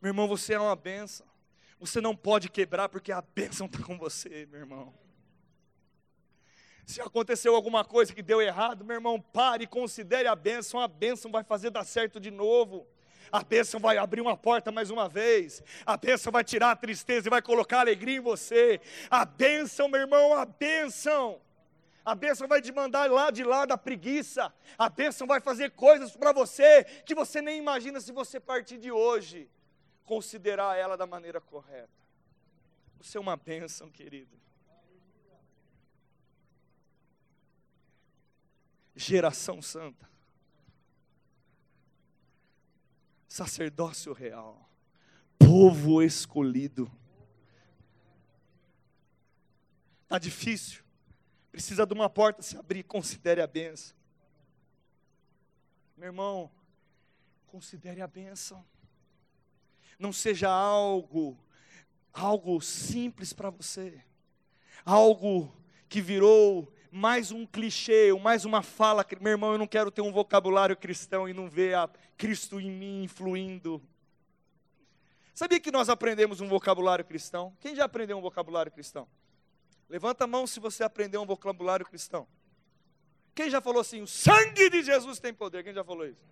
Meu 0.00 0.10
irmão, 0.10 0.28
você 0.28 0.54
é 0.54 0.60
uma 0.60 0.76
bênção. 0.76 1.26
Você 1.80 2.00
não 2.00 2.14
pode 2.14 2.48
quebrar 2.48 2.88
porque 2.88 3.10
a 3.10 3.20
bênção 3.20 3.66
está 3.66 3.82
com 3.82 3.98
você, 3.98 4.46
meu 4.46 4.60
irmão. 4.60 4.94
Se 6.86 7.00
aconteceu 7.00 7.56
alguma 7.56 7.84
coisa 7.84 8.14
que 8.14 8.22
deu 8.22 8.40
errado, 8.40 8.84
meu 8.84 8.94
irmão, 8.94 9.20
pare 9.20 9.66
considere 9.66 10.28
a 10.28 10.36
bênção. 10.36 10.78
A 10.78 10.86
bênção 10.86 11.32
vai 11.32 11.42
fazer 11.42 11.70
dar 11.70 11.82
certo 11.82 12.20
de 12.20 12.30
novo. 12.30 12.86
A 13.30 13.42
bênção 13.42 13.80
vai 13.80 13.98
abrir 13.98 14.20
uma 14.20 14.36
porta 14.36 14.70
mais 14.70 14.90
uma 14.90 15.08
vez. 15.08 15.62
A 15.84 15.96
bênção 15.96 16.30
vai 16.30 16.44
tirar 16.44 16.70
a 16.70 16.76
tristeza 16.76 17.28
e 17.28 17.30
vai 17.30 17.42
colocar 17.42 17.80
alegria 17.80 18.16
em 18.16 18.20
você. 18.20 18.80
A 19.10 19.24
bênção, 19.24 19.88
meu 19.88 20.00
irmão, 20.00 20.34
a 20.34 20.44
bênção. 20.44 21.40
A 22.04 22.14
bênção 22.14 22.46
vai 22.46 22.60
te 22.60 22.70
mandar 22.70 23.10
lá 23.10 23.30
de 23.30 23.42
lá 23.42 23.64
da 23.64 23.78
preguiça. 23.78 24.52
A 24.78 24.88
bênção 24.88 25.26
vai 25.26 25.40
fazer 25.40 25.70
coisas 25.70 26.14
para 26.14 26.32
você 26.32 26.84
que 27.06 27.14
você 27.14 27.40
nem 27.40 27.58
imagina 27.58 28.00
se 28.00 28.12
você 28.12 28.38
partir 28.38 28.78
de 28.78 28.92
hoje 28.92 29.48
considerar 30.04 30.76
ela 30.76 30.96
da 30.96 31.06
maneira 31.06 31.40
correta. 31.40 31.88
Você 33.00 33.16
é 33.16 33.20
uma 33.20 33.36
bênção, 33.36 33.90
querido. 33.90 34.38
Geração 38.94 39.60
santa. 39.60 40.13
Sacerdócio 43.34 44.12
real. 44.12 44.70
Povo 45.36 46.00
escolhido. 46.00 46.88
Está 50.04 50.20
difícil. 50.20 50.84
Precisa 51.50 51.84
de 51.84 51.92
uma 51.92 52.08
porta 52.08 52.42
se 52.42 52.56
abrir. 52.56 52.84
Considere 52.84 53.42
a 53.42 53.46
benção. 53.48 53.96
Meu 55.96 56.06
irmão, 56.06 56.48
considere 57.48 58.00
a 58.00 58.06
bênção. 58.06 58.64
Não 59.98 60.12
seja 60.12 60.48
algo, 60.48 61.36
algo 62.12 62.60
simples 62.60 63.32
para 63.32 63.50
você, 63.50 64.00
algo 64.84 65.52
que 65.88 66.00
virou 66.00 66.72
mais 66.94 67.32
um 67.32 67.44
clichê, 67.44 68.12
mais 68.22 68.44
uma 68.44 68.62
fala. 68.62 69.04
Meu 69.20 69.32
irmão, 69.32 69.50
eu 69.50 69.58
não 69.58 69.66
quero 69.66 69.90
ter 69.90 70.00
um 70.00 70.12
vocabulário 70.12 70.76
cristão 70.76 71.28
e 71.28 71.32
não 71.32 71.50
ver 71.50 71.74
a 71.74 71.90
Cristo 72.16 72.60
em 72.60 72.70
mim 72.70 73.02
influindo. 73.02 73.82
Sabia 75.34 75.58
que 75.58 75.72
nós 75.72 75.88
aprendemos 75.88 76.40
um 76.40 76.46
vocabulário 76.46 77.04
cristão? 77.04 77.52
Quem 77.58 77.74
já 77.74 77.84
aprendeu 77.84 78.16
um 78.16 78.20
vocabulário 78.20 78.70
cristão? 78.70 79.08
Levanta 79.88 80.22
a 80.22 80.26
mão 80.28 80.46
se 80.46 80.60
você 80.60 80.84
aprendeu 80.84 81.20
um 81.20 81.26
vocabulário 81.26 81.84
cristão. 81.84 82.28
Quem 83.34 83.50
já 83.50 83.60
falou 83.60 83.80
assim, 83.80 84.00
o 84.00 84.06
sangue 84.06 84.70
de 84.70 84.84
Jesus 84.84 85.18
tem 85.18 85.34
poder? 85.34 85.64
Quem 85.64 85.74
já 85.74 85.82
falou 85.82 86.06
isso? 86.06 86.24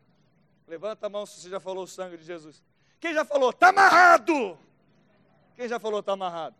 Levanta 0.68 1.08
a 1.08 1.10
mão 1.10 1.26
se 1.26 1.40
você 1.40 1.50
já 1.50 1.58
falou 1.58 1.82
o 1.82 1.88
sangue 1.88 2.16
de 2.16 2.22
Jesus. 2.22 2.62
Quem 3.00 3.12
já 3.12 3.24
falou, 3.24 3.50
está 3.50 3.70
amarrado? 3.70 4.56
Quem 5.56 5.66
já 5.66 5.80
falou, 5.80 5.98
está 5.98 6.12
amarrado? 6.12 6.54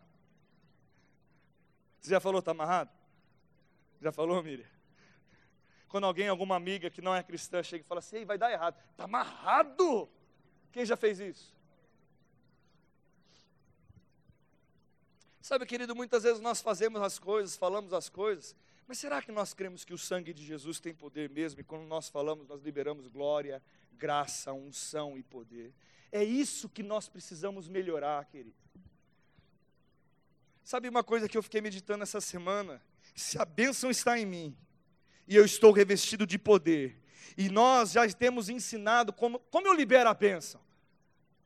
Você 2.01 2.09
já 2.09 2.19
falou, 2.19 2.39
está 2.39 2.51
amarrado? 2.51 2.89
Já 4.03 4.11
falou, 4.11 4.43
Miriam? 4.43 4.67
Quando 5.87 6.05
alguém, 6.05 6.27
alguma 6.27 6.57
amiga 6.57 6.89
que 6.89 7.01
não 7.01 7.15
é 7.15 7.23
cristã, 7.23 7.63
chega 7.63 7.85
e 7.85 7.87
fala 7.87 7.99
assim, 7.99 8.25
vai 8.25 8.37
dar 8.37 8.51
errado. 8.51 8.75
Está 8.91 9.05
amarrado? 9.05 10.09
Quem 10.73 10.85
já 10.85 10.97
fez 10.97 11.21
isso? 11.21 11.55
Sabe, 15.39 15.65
querido, 15.65 15.95
muitas 15.95 16.23
vezes 16.23 16.41
nós 16.41 16.61
fazemos 16.61 17.01
as 17.01 17.17
coisas, 17.17 17.55
falamos 17.55 17.93
as 17.93 18.09
coisas, 18.09 18.53
mas 18.85 18.97
será 18.97 19.21
que 19.21 19.31
nós 19.31 19.53
cremos 19.53 19.85
que 19.85 19.93
o 19.93 19.97
sangue 19.97 20.33
de 20.33 20.43
Jesus 20.43 20.81
tem 20.81 20.93
poder 20.93 21.29
mesmo? 21.29 21.61
E 21.61 21.63
quando 21.63 21.83
nós 21.83 22.09
falamos, 22.09 22.45
nós 22.45 22.61
liberamos 22.61 23.07
glória, 23.07 23.63
graça, 23.93 24.51
unção 24.51 25.17
e 25.17 25.23
poder. 25.23 25.73
É 26.11 26.23
isso 26.23 26.67
que 26.67 26.83
nós 26.83 27.07
precisamos 27.07 27.69
melhorar, 27.69 28.25
querido. 28.25 28.55
Sabe 30.61 30.89
uma 30.89 31.03
coisa 31.03 31.29
que 31.29 31.37
eu 31.37 31.43
fiquei 31.43 31.61
meditando 31.61 32.03
essa 32.03 32.19
semana? 32.19 32.81
Se 33.13 33.39
a 33.39 33.45
bênção 33.45 33.89
está 33.89 34.17
em 34.17 34.25
mim, 34.25 34.57
e 35.27 35.35
eu 35.35 35.45
estou 35.45 35.71
revestido 35.71 36.25
de 36.25 36.37
poder, 36.37 37.01
e 37.37 37.49
nós 37.49 37.91
já 37.91 38.07
temos 38.11 38.49
ensinado 38.49 39.11
como, 39.11 39.39
como 39.39 39.67
eu 39.67 39.73
libero 39.73 40.09
a 40.09 40.13
bênção. 40.13 40.61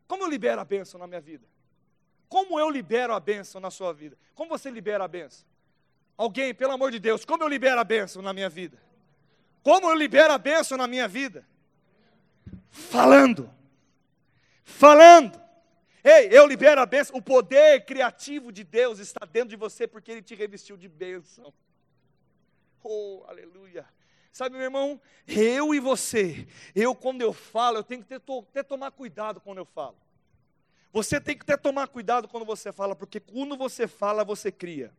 Como 0.08 0.23
eu 0.23 0.30
libero 0.30 0.60
a 0.62 0.65
bênção 0.65 0.99
na 0.99 1.08
minha 1.08 1.21
vida? 1.21 1.45
Como 2.30 2.60
eu 2.60 2.69
libero 2.69 3.13
a 3.13 3.19
bênção 3.19 3.62
na 3.62 3.69
sua 3.69 3.93
vida? 3.93 4.17
Como 4.36 4.49
você 4.49 4.69
libera 4.69 5.03
a 5.03 5.08
bênção? 5.08 5.45
Alguém, 6.17 6.53
pelo 6.53 6.73
amor 6.73 6.91
de 6.91 6.99
Deus, 6.99 7.23
como 7.23 7.43
eu 7.43 7.47
libero 7.47 7.80
a 7.80 7.84
bênção 7.84 8.21
na 8.21 8.34
minha 8.34 8.49
vida? 8.49 8.77
Como 9.62 9.89
eu 9.89 9.95
libero 9.95 10.34
a 10.34 10.38
bênção 10.38 10.77
na 10.77 10.88
minha 10.88 11.08
vida? 11.08 11.47
Falando. 12.69 13.53
Falando. 14.63 15.46
Ei, 16.03 16.29
eu 16.31 16.45
libero 16.45 16.79
a 16.81 16.86
bênção. 16.86 17.15
O 17.15 17.21
poder 17.21 17.86
criativo 17.86 18.51
de 18.51 18.63
Deus 18.63 18.99
está 18.99 19.25
dentro 19.25 19.49
de 19.49 19.55
você 19.55 19.88
porque 19.88 20.12
Ele 20.12 20.21
te 20.21 20.36
revestiu 20.36 20.77
de 20.77 20.88
bênção. 20.88 21.53
Oh, 22.83 23.23
aleluia. 23.27 23.86
Sabe, 24.31 24.55
meu 24.55 24.65
irmão, 24.65 25.01
eu 25.27 25.73
e 25.73 25.79
você, 25.79 26.47
eu 26.75 26.93
quando 26.93 27.23
eu 27.23 27.33
falo, 27.33 27.77
eu 27.77 27.83
tenho 27.83 28.03
que 28.03 28.07
ter, 28.07 28.21
ter 28.53 28.63
tomar 28.63 28.91
cuidado 28.91 29.41
quando 29.41 29.57
eu 29.57 29.65
falo. 29.65 29.97
Você 30.93 31.19
tem 31.19 31.36
que 31.36 31.43
ter 31.43 31.57
tomar 31.57 31.88
cuidado 31.88 32.27
quando 32.27 32.45
você 32.45 32.71
fala, 32.71 32.95
porque 32.95 33.19
quando 33.19 33.57
você 33.57 33.88
fala, 33.88 34.23
você 34.23 34.51
cria. 34.51 34.93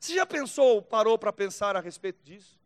Você 0.00 0.14
já 0.14 0.24
pensou, 0.24 0.80
parou 0.80 1.18
para 1.18 1.32
pensar 1.32 1.76
a 1.76 1.80
respeito 1.80 2.22
disso? 2.24 2.58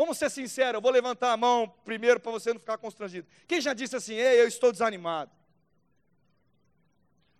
Vamos 0.00 0.16
ser 0.16 0.30
sinceros, 0.30 0.76
eu 0.76 0.80
vou 0.80 0.90
levantar 0.90 1.30
a 1.30 1.36
mão 1.36 1.68
primeiro 1.84 2.18
para 2.18 2.32
você 2.32 2.54
não 2.54 2.58
ficar 2.58 2.78
constrangido. 2.78 3.28
Quem 3.46 3.60
já 3.60 3.74
disse 3.74 3.94
assim, 3.94 4.14
ei, 4.14 4.40
eu 4.40 4.48
estou 4.48 4.72
desanimado? 4.72 5.30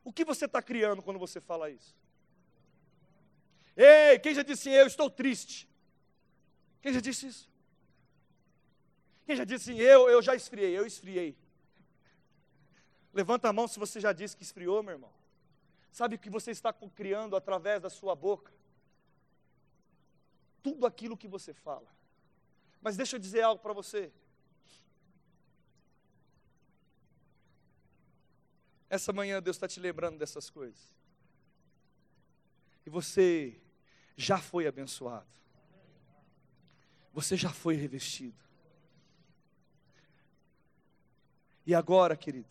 O 0.05 0.13
que 0.13 0.27
você 0.27 0.45
está 0.45 0.61
criando 0.61 1.01
quando 1.01 1.19
você 1.19 1.41
fala 1.41 1.71
isso? 1.71 1.97
Ei, 3.75 4.19
quem 4.19 4.35
já 4.35 4.43
disse 4.43 4.69
assim, 4.69 4.79
eu 4.79 4.87
estou 4.87 5.09
triste? 5.09 5.67
Quem 6.83 6.93
já 6.93 7.01
disse 7.01 7.29
isso? 7.29 7.51
Quem 9.25 9.37
já 9.37 9.45
disse 9.45 9.71
assim, 9.71 9.81
eu, 9.81 10.11
eu 10.11 10.21
já 10.21 10.35
esfriei, 10.35 10.77
eu 10.77 10.85
esfriei. 10.85 11.35
Levanta 13.11 13.49
a 13.49 13.55
mão 13.55 13.69
se 13.69 13.79
você 13.79 13.99
já 13.99 14.13
disse 14.13 14.37
que 14.37 14.43
esfriou, 14.43 14.83
meu 14.83 14.93
irmão. 14.93 15.13
Sabe 15.91 16.17
o 16.17 16.19
que 16.19 16.29
você 16.29 16.51
está 16.51 16.75
criando 16.75 17.37
através 17.37 17.81
da 17.81 17.89
sua 17.89 18.15
boca? 18.15 18.53
Tudo 20.63 20.85
aquilo 20.85 21.17
que 21.17 21.27
você 21.27 21.55
fala. 21.55 21.99
Mas 22.81 22.97
deixa 22.97 23.17
eu 23.17 23.21
dizer 23.21 23.43
algo 23.43 23.63
para 23.63 23.73
você. 23.73 24.13
Essa 28.89 29.13
manhã 29.13 29.41
Deus 29.41 29.57
está 29.57 29.69
te 29.69 29.79
lembrando 29.79 30.19
dessas 30.19 30.51
coisas. 30.51 30.93
E 32.85 32.91
você 32.91 33.61
já 34.17 34.39
foi 34.39 34.67
abençoado. 34.67 35.29
Você 37.13 37.37
já 37.37 37.51
foi 37.51 37.75
revestido. 37.77 38.43
E 41.67 41.75
agora, 41.75 42.17
querido, 42.17 42.49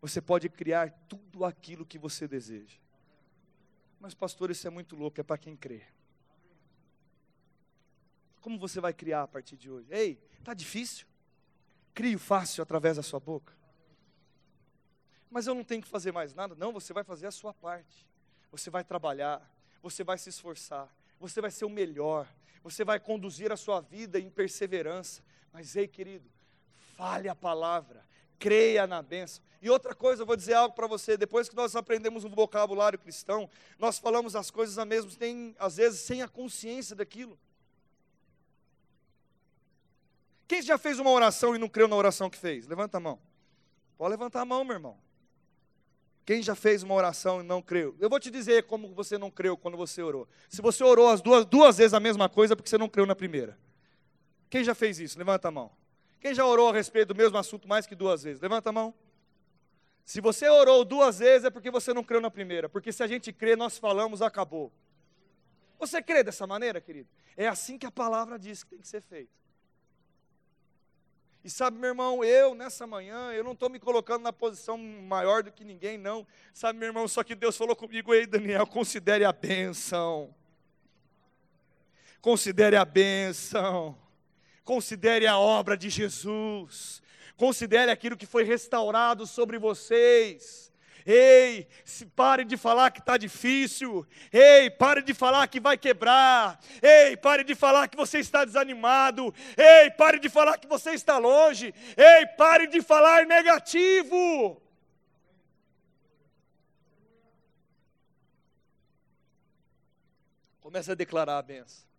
você 0.00 0.20
pode 0.20 0.48
criar 0.48 0.90
tudo 1.08 1.44
aquilo 1.44 1.86
que 1.86 1.98
você 1.98 2.28
deseja. 2.28 2.78
Mas, 3.98 4.14
pastor, 4.14 4.50
isso 4.50 4.66
é 4.66 4.70
muito 4.70 4.94
louco, 4.94 5.20
é 5.20 5.24
para 5.24 5.38
quem 5.38 5.56
crê. 5.56 5.82
Como 8.44 8.58
você 8.58 8.78
vai 8.78 8.92
criar 8.92 9.22
a 9.22 9.26
partir 9.26 9.56
de 9.56 9.70
hoje? 9.70 9.88
Ei, 9.90 10.22
está 10.38 10.52
difícil? 10.52 11.06
Crio 11.94 12.18
fácil 12.18 12.62
através 12.62 12.98
da 12.98 13.02
sua 13.02 13.18
boca. 13.18 13.54
Mas 15.30 15.46
eu 15.46 15.54
não 15.54 15.64
tenho 15.64 15.80
que 15.80 15.88
fazer 15.88 16.12
mais 16.12 16.34
nada. 16.34 16.54
Não, 16.54 16.70
você 16.70 16.92
vai 16.92 17.02
fazer 17.02 17.26
a 17.26 17.30
sua 17.30 17.54
parte. 17.54 18.06
Você 18.50 18.68
vai 18.68 18.84
trabalhar, 18.84 19.40
você 19.82 20.04
vai 20.04 20.18
se 20.18 20.28
esforçar, 20.28 20.94
você 21.18 21.40
vai 21.40 21.50
ser 21.50 21.64
o 21.64 21.70
melhor, 21.70 22.28
você 22.62 22.84
vai 22.84 23.00
conduzir 23.00 23.50
a 23.50 23.56
sua 23.56 23.80
vida 23.80 24.20
em 24.20 24.28
perseverança. 24.28 25.22
Mas, 25.50 25.74
ei, 25.74 25.88
querido, 25.88 26.30
fale 26.98 27.30
a 27.30 27.34
palavra, 27.34 28.04
creia 28.38 28.86
na 28.86 29.00
bênção. 29.00 29.42
E 29.62 29.70
outra 29.70 29.94
coisa, 29.94 30.20
eu 30.20 30.26
vou 30.26 30.36
dizer 30.36 30.52
algo 30.52 30.74
para 30.74 30.86
você, 30.86 31.16
depois 31.16 31.48
que 31.48 31.56
nós 31.56 31.74
aprendemos 31.74 32.24
um 32.24 32.30
vocabulário 32.30 32.98
cristão, 32.98 33.48
nós 33.78 33.98
falamos 33.98 34.36
as 34.36 34.50
coisas 34.50 34.76
a 34.76 34.84
mesmo, 34.84 35.10
tem, 35.16 35.56
às 35.58 35.76
vezes 35.76 36.00
sem 36.00 36.20
a 36.20 36.28
consciência 36.28 36.94
daquilo. 36.94 37.38
Quem 40.46 40.62
já 40.62 40.76
fez 40.76 40.98
uma 40.98 41.10
oração 41.10 41.54
e 41.54 41.58
não 41.58 41.68
creu 41.68 41.88
na 41.88 41.96
oração 41.96 42.28
que 42.28 42.38
fez? 42.38 42.66
Levanta 42.66 42.98
a 42.98 43.00
mão. 43.00 43.18
Pode 43.96 44.10
levantar 44.10 44.42
a 44.42 44.44
mão, 44.44 44.64
meu 44.64 44.74
irmão. 44.74 44.98
Quem 46.24 46.42
já 46.42 46.54
fez 46.54 46.82
uma 46.82 46.94
oração 46.94 47.40
e 47.40 47.42
não 47.42 47.60
creu? 47.60 47.94
Eu 48.00 48.08
vou 48.08 48.18
te 48.18 48.30
dizer 48.30 48.64
como 48.64 48.94
você 48.94 49.18
não 49.18 49.30
creu 49.30 49.56
quando 49.56 49.76
você 49.76 50.02
orou. 50.02 50.26
Se 50.48 50.62
você 50.62 50.82
orou 50.82 51.08
as 51.08 51.20
duas, 51.20 51.44
duas 51.44 51.76
vezes 51.76 51.92
a 51.92 52.00
mesma 52.00 52.28
coisa, 52.28 52.54
é 52.54 52.56
porque 52.56 52.68
você 52.68 52.78
não 52.78 52.88
creu 52.88 53.04
na 53.04 53.14
primeira. 53.14 53.58
Quem 54.48 54.64
já 54.64 54.74
fez 54.74 54.98
isso? 54.98 55.18
Levanta 55.18 55.48
a 55.48 55.50
mão. 55.50 55.70
Quem 56.20 56.34
já 56.34 56.46
orou 56.46 56.70
a 56.70 56.72
respeito 56.72 57.08
do 57.08 57.14
mesmo 57.14 57.36
assunto 57.36 57.68
mais 57.68 57.86
que 57.86 57.94
duas 57.94 58.22
vezes? 58.22 58.40
Levanta 58.40 58.70
a 58.70 58.72
mão. 58.72 58.94
Se 60.04 60.20
você 60.20 60.48
orou 60.48 60.84
duas 60.84 61.18
vezes 61.18 61.44
é 61.44 61.50
porque 61.50 61.70
você 61.70 61.92
não 61.92 62.02
creu 62.02 62.20
na 62.20 62.30
primeira. 62.30 62.68
Porque 62.68 62.90
se 62.90 63.02
a 63.02 63.06
gente 63.06 63.32
crê, 63.32 63.54
nós 63.54 63.76
falamos, 63.76 64.22
acabou. 64.22 64.72
Você 65.78 66.02
crê 66.02 66.22
dessa 66.22 66.46
maneira, 66.46 66.80
querido? 66.80 67.08
É 67.36 67.46
assim 67.46 67.76
que 67.76 67.84
a 67.84 67.90
palavra 67.90 68.38
diz 68.38 68.64
que 68.64 68.70
tem 68.70 68.78
que 68.78 68.88
ser 68.88 69.02
feito. 69.02 69.43
E 71.44 71.50
sabe, 71.50 71.78
meu 71.78 71.90
irmão, 71.90 72.24
eu 72.24 72.54
nessa 72.54 72.86
manhã, 72.86 73.30
eu 73.32 73.44
não 73.44 73.52
estou 73.52 73.68
me 73.68 73.78
colocando 73.78 74.22
na 74.22 74.32
posição 74.32 74.78
maior 74.78 75.42
do 75.42 75.52
que 75.52 75.62
ninguém, 75.62 75.98
não. 75.98 76.26
Sabe, 76.54 76.78
meu 76.78 76.88
irmão, 76.88 77.06
só 77.06 77.22
que 77.22 77.34
Deus 77.34 77.54
falou 77.54 77.76
comigo, 77.76 78.14
ei, 78.14 78.26
Daniel, 78.26 78.66
considere 78.66 79.26
a 79.26 79.32
bênção. 79.32 80.34
Considere 82.22 82.76
a 82.76 82.84
bênção. 82.86 83.94
Considere 84.64 85.26
a 85.26 85.38
obra 85.38 85.76
de 85.76 85.90
Jesus. 85.90 87.02
Considere 87.36 87.90
aquilo 87.90 88.16
que 88.16 88.24
foi 88.24 88.44
restaurado 88.44 89.26
sobre 89.26 89.58
vocês. 89.58 90.72
Ei, 91.06 91.66
pare 92.16 92.44
de 92.44 92.56
falar 92.56 92.90
que 92.90 93.00
está 93.00 93.16
difícil. 93.16 94.06
Ei, 94.32 94.70
pare 94.70 95.02
de 95.02 95.12
falar 95.12 95.46
que 95.48 95.60
vai 95.60 95.76
quebrar. 95.76 96.58
Ei, 96.82 97.16
pare 97.16 97.44
de 97.44 97.54
falar 97.54 97.88
que 97.88 97.96
você 97.96 98.18
está 98.18 98.44
desanimado. 98.44 99.34
Ei, 99.56 99.90
pare 99.90 100.18
de 100.18 100.28
falar 100.28 100.58
que 100.58 100.66
você 100.66 100.90
está 100.92 101.18
longe. 101.18 101.74
Ei, 101.96 102.26
pare 102.36 102.66
de 102.66 102.80
falar 102.80 103.26
negativo. 103.26 104.60
Comece 110.60 110.92
a 110.92 110.94
declarar 110.94 111.38
a 111.38 111.42
benção 111.42 111.94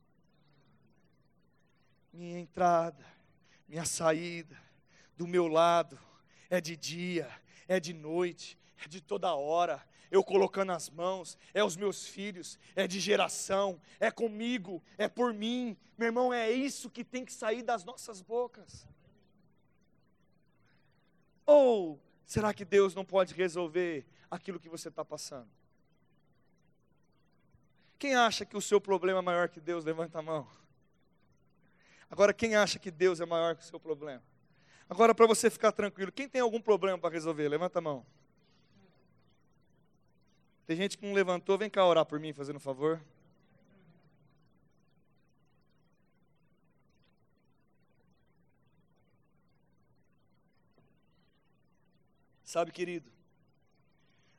minha 2.15 2.39
entrada, 2.39 3.05
minha 3.67 3.83
saída, 3.83 4.57
do 5.17 5.27
meu 5.27 5.47
lado, 5.47 5.99
é 6.49 6.61
de 6.61 6.77
dia, 6.77 7.29
é 7.67 7.77
de 7.77 7.93
noite, 7.93 8.57
é 8.83 8.87
de 8.87 9.01
toda 9.01 9.33
hora, 9.33 9.83
eu 10.11 10.23
colocando 10.23 10.71
as 10.71 10.89
mãos, 10.89 11.37
é 11.53 11.63
os 11.63 11.75
meus 11.75 12.07
filhos, 12.07 12.59
é 12.75 12.87
de 12.87 12.99
geração, 12.99 13.79
é 13.99 14.11
comigo, 14.11 14.81
é 14.97 15.07
por 15.07 15.33
mim. 15.33 15.77
Meu 15.97 16.07
irmão, 16.07 16.33
é 16.33 16.51
isso 16.51 16.89
que 16.89 17.03
tem 17.03 17.25
que 17.25 17.33
sair 17.33 17.63
das 17.63 17.83
nossas 17.83 18.21
bocas. 18.21 18.87
Ou 21.45 21.99
será 22.25 22.53
que 22.53 22.65
Deus 22.65 22.95
não 22.95 23.05
pode 23.05 23.33
resolver 23.33 24.05
aquilo 24.29 24.59
que 24.59 24.69
você 24.69 24.89
está 24.89 25.05
passando? 25.05 25.49
Quem 27.97 28.15
acha 28.15 28.45
que 28.45 28.57
o 28.57 28.61
seu 28.61 28.81
problema 28.81 29.19
é 29.19 29.21
maior 29.21 29.49
que 29.49 29.59
Deus, 29.59 29.85
levanta 29.85 30.19
a 30.19 30.21
mão. 30.21 30.47
Agora, 32.09 32.33
quem 32.33 32.55
acha 32.55 32.77
que 32.77 32.91
Deus 32.91 33.19
é 33.19 33.25
maior 33.25 33.55
que 33.55 33.63
o 33.63 33.65
seu 33.65 33.79
problema? 33.79 34.23
Agora, 34.89 35.15
para 35.15 35.25
você 35.25 35.49
ficar 35.49 35.71
tranquilo, 35.71 36.11
quem 36.11 36.29
tem 36.29 36.41
algum 36.41 36.61
problema 36.61 36.97
para 36.97 37.09
resolver? 37.09 37.47
Levanta 37.47 37.79
a 37.79 37.81
mão. 37.81 38.05
Tem 40.65 40.75
gente 40.75 40.97
que 40.97 41.05
não 41.05 41.13
levantou, 41.13 41.57
vem 41.57 41.69
cá 41.69 41.85
orar 41.85 42.05
por 42.05 42.19
mim, 42.19 42.33
fazendo 42.33 42.55
um 42.55 42.59
favor. 42.59 42.99
Sabe, 52.43 52.71
querido, 52.71 53.11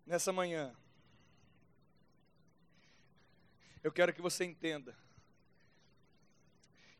nessa 0.04 0.32
manhã, 0.32 0.74
eu 3.84 3.92
quero 3.92 4.12
que 4.12 4.22
você 4.22 4.44
entenda 4.44 4.96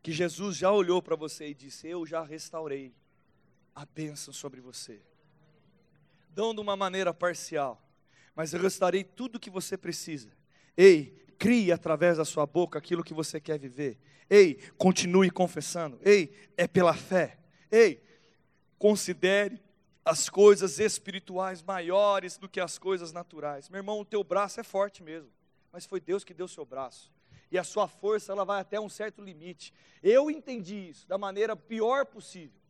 que 0.01 0.13
Jesus 0.13 0.55
já 0.55 0.71
olhou 0.71 1.01
para 1.01 1.15
você 1.17 1.49
e 1.49 1.53
disse: 1.53 1.87
Eu 1.87 2.05
já 2.05 2.23
restaurei 2.23 2.95
a 3.75 3.85
bênção 3.85 4.33
sobre 4.33 4.61
você. 4.61 5.01
Dão 6.29 6.53
de 6.53 6.61
uma 6.61 6.77
maneira 6.77 7.13
parcial 7.13 7.86
mas 8.37 8.53
eu 8.53 8.61
restaurei 8.61 9.03
tudo 9.03 9.37
o 9.37 9.39
que 9.39 9.49
você 9.49 9.75
precisa. 9.75 10.29
Ei, 10.77 11.25
crie 11.39 11.71
através 11.71 12.17
da 12.17 12.23
sua 12.23 12.45
boca 12.45 12.77
aquilo 12.77 13.03
que 13.03 13.11
você 13.11 13.41
quer 13.41 13.57
viver. 13.57 13.97
Ei, 14.29 14.59
continue 14.77 15.31
confessando. 15.31 15.99
Ei, 16.05 16.31
é 16.55 16.67
pela 16.67 16.93
fé. 16.93 17.39
Ei, 17.71 17.99
considere 18.77 19.59
as 20.05 20.29
coisas 20.29 20.77
espirituais 20.77 21.63
maiores 21.63 22.37
do 22.37 22.47
que 22.47 22.59
as 22.59 22.77
coisas 22.77 23.11
naturais. 23.11 23.69
Meu 23.69 23.79
irmão, 23.79 23.99
o 23.99 24.05
teu 24.05 24.23
braço 24.23 24.59
é 24.59 24.63
forte 24.63 25.01
mesmo, 25.01 25.31
mas 25.71 25.87
foi 25.87 25.99
Deus 25.99 26.23
que 26.23 26.31
deu 26.31 26.45
o 26.45 26.49
seu 26.49 26.63
braço. 26.63 27.11
E 27.51 27.57
a 27.57 27.63
sua 27.63 27.87
força, 27.87 28.33
ela 28.33 28.45
vai 28.45 28.61
até 28.61 28.79
um 28.79 28.87
certo 28.87 29.19
limite. 29.19 29.73
Eu 30.03 30.29
entendi 30.29 30.89
isso 30.89 31.07
da 31.07 31.17
maneira 31.17 31.55
pior 31.55 32.05
possível. 32.05 32.61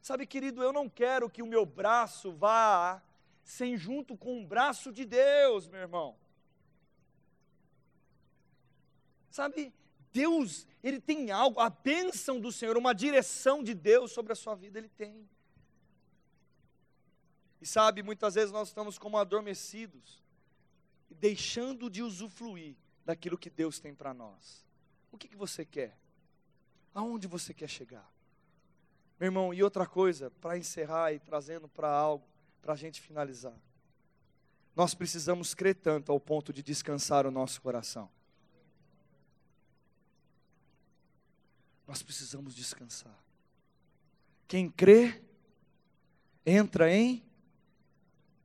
Sabe, 0.00 0.26
querido, 0.26 0.62
eu 0.62 0.72
não 0.72 0.88
quero 0.88 1.28
que 1.28 1.42
o 1.42 1.46
meu 1.46 1.66
braço 1.66 2.32
vá 2.32 3.02
sem 3.44 3.76
junto 3.76 4.16
com 4.16 4.42
o 4.42 4.46
braço 4.46 4.90
de 4.90 5.04
Deus, 5.04 5.68
meu 5.68 5.80
irmão. 5.80 6.16
Sabe, 9.30 9.72
Deus, 10.12 10.66
Ele 10.82 11.00
tem 11.00 11.30
algo, 11.30 11.60
a 11.60 11.68
bênção 11.68 12.40
do 12.40 12.50
Senhor, 12.50 12.76
uma 12.76 12.94
direção 12.94 13.62
de 13.62 13.74
Deus 13.74 14.12
sobre 14.12 14.32
a 14.32 14.36
sua 14.36 14.54
vida, 14.54 14.78
Ele 14.78 14.88
tem. 14.88 15.28
E 17.60 17.66
sabe, 17.66 18.02
muitas 18.02 18.34
vezes 18.34 18.50
nós 18.50 18.68
estamos 18.68 18.98
como 18.98 19.18
adormecidos, 19.18 20.22
deixando 21.10 21.90
de 21.90 22.02
usufruir 22.02 22.76
daquilo 23.04 23.38
que 23.38 23.50
Deus 23.50 23.78
tem 23.78 23.94
para 23.94 24.14
nós. 24.14 24.64
O 25.12 25.18
que, 25.18 25.28
que 25.28 25.36
você 25.36 25.64
quer? 25.64 25.98
Aonde 26.94 27.26
você 27.26 27.52
quer 27.52 27.68
chegar? 27.68 28.10
Meu 29.18 29.28
irmão, 29.28 29.54
e 29.54 29.62
outra 29.62 29.86
coisa, 29.86 30.30
para 30.30 30.58
encerrar 30.58 31.12
e 31.12 31.18
trazendo 31.18 31.68
para 31.68 31.88
algo, 31.88 32.26
para 32.64 32.72
a 32.72 32.76
gente 32.76 32.98
finalizar. 32.98 33.52
Nós 34.74 34.94
precisamos 34.94 35.52
crer 35.52 35.74
tanto 35.74 36.10
ao 36.10 36.18
ponto 36.18 36.50
de 36.50 36.62
descansar 36.62 37.26
o 37.26 37.30
nosso 37.30 37.60
coração. 37.60 38.08
Nós 41.86 42.02
precisamos 42.02 42.54
descansar. 42.54 43.14
Quem 44.48 44.70
crê, 44.70 45.22
entra 46.46 46.90
em, 46.90 47.22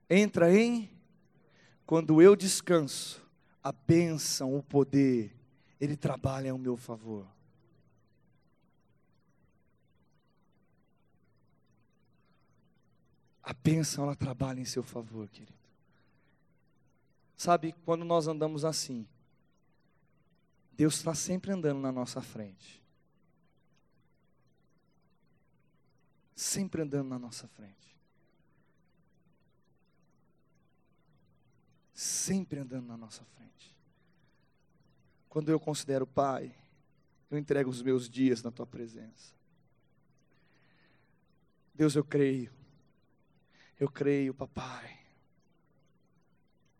entra 0.09 0.53
em, 0.53 0.91
quando 1.85 2.21
eu 2.21 2.35
descanso, 2.35 3.25
a 3.63 3.71
bênção, 3.71 4.53
o 4.53 4.61
poder, 4.61 5.33
ele 5.79 5.95
trabalha 5.95 6.51
ao 6.51 6.57
meu 6.57 6.75
favor. 6.75 7.25
A 13.49 13.53
bênção 13.53 14.03
ela 14.03 14.15
trabalha 14.15 14.59
em 14.59 14.65
seu 14.65 14.83
favor, 14.83 15.27
querido. 15.27 15.57
Sabe, 17.35 17.73
quando 17.83 18.05
nós 18.05 18.27
andamos 18.27 18.63
assim, 18.63 19.07
Deus 20.73 20.97
está 20.97 21.15
sempre 21.15 21.51
andando 21.51 21.79
na 21.79 21.91
nossa 21.91 22.21
frente. 22.21 22.79
Sempre 26.35 26.83
andando 26.83 27.09
na 27.09 27.17
nossa 27.17 27.47
frente. 27.47 27.97
Sempre 31.91 32.59
andando 32.59 32.85
na 32.85 32.97
nossa 32.97 33.23
frente. 33.23 33.75
Quando 35.27 35.49
eu 35.49 35.59
considero 35.59 36.05
Pai, 36.05 36.55
eu 37.31 37.37
entrego 37.39 37.71
os 37.71 37.81
meus 37.81 38.07
dias 38.07 38.43
na 38.43 38.51
tua 38.51 38.67
presença. 38.67 39.33
Deus, 41.73 41.95
eu 41.95 42.03
creio 42.03 42.58
eu 43.79 43.89
creio, 43.89 44.33
papai. 44.33 44.99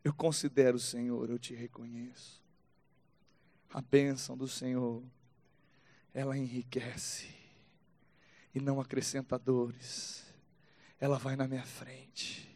Eu 0.03 0.13
considero 0.13 0.75
o 0.75 0.81
Senhor, 0.81 1.29
eu 1.29 1.39
te 1.39 1.55
reconheço. 1.55 2.43
A 3.69 3.81
bênção 3.81 4.35
do 4.35 4.47
Senhor, 4.47 5.01
ela 6.13 6.37
enriquece 6.37 7.29
e 8.53 8.59
não 8.59 8.81
acrescenta 8.81 9.39
dores. 9.39 10.25
Ela 10.99 11.17
vai 11.17 11.37
na 11.37 11.47
minha 11.47 11.63
frente, 11.63 12.53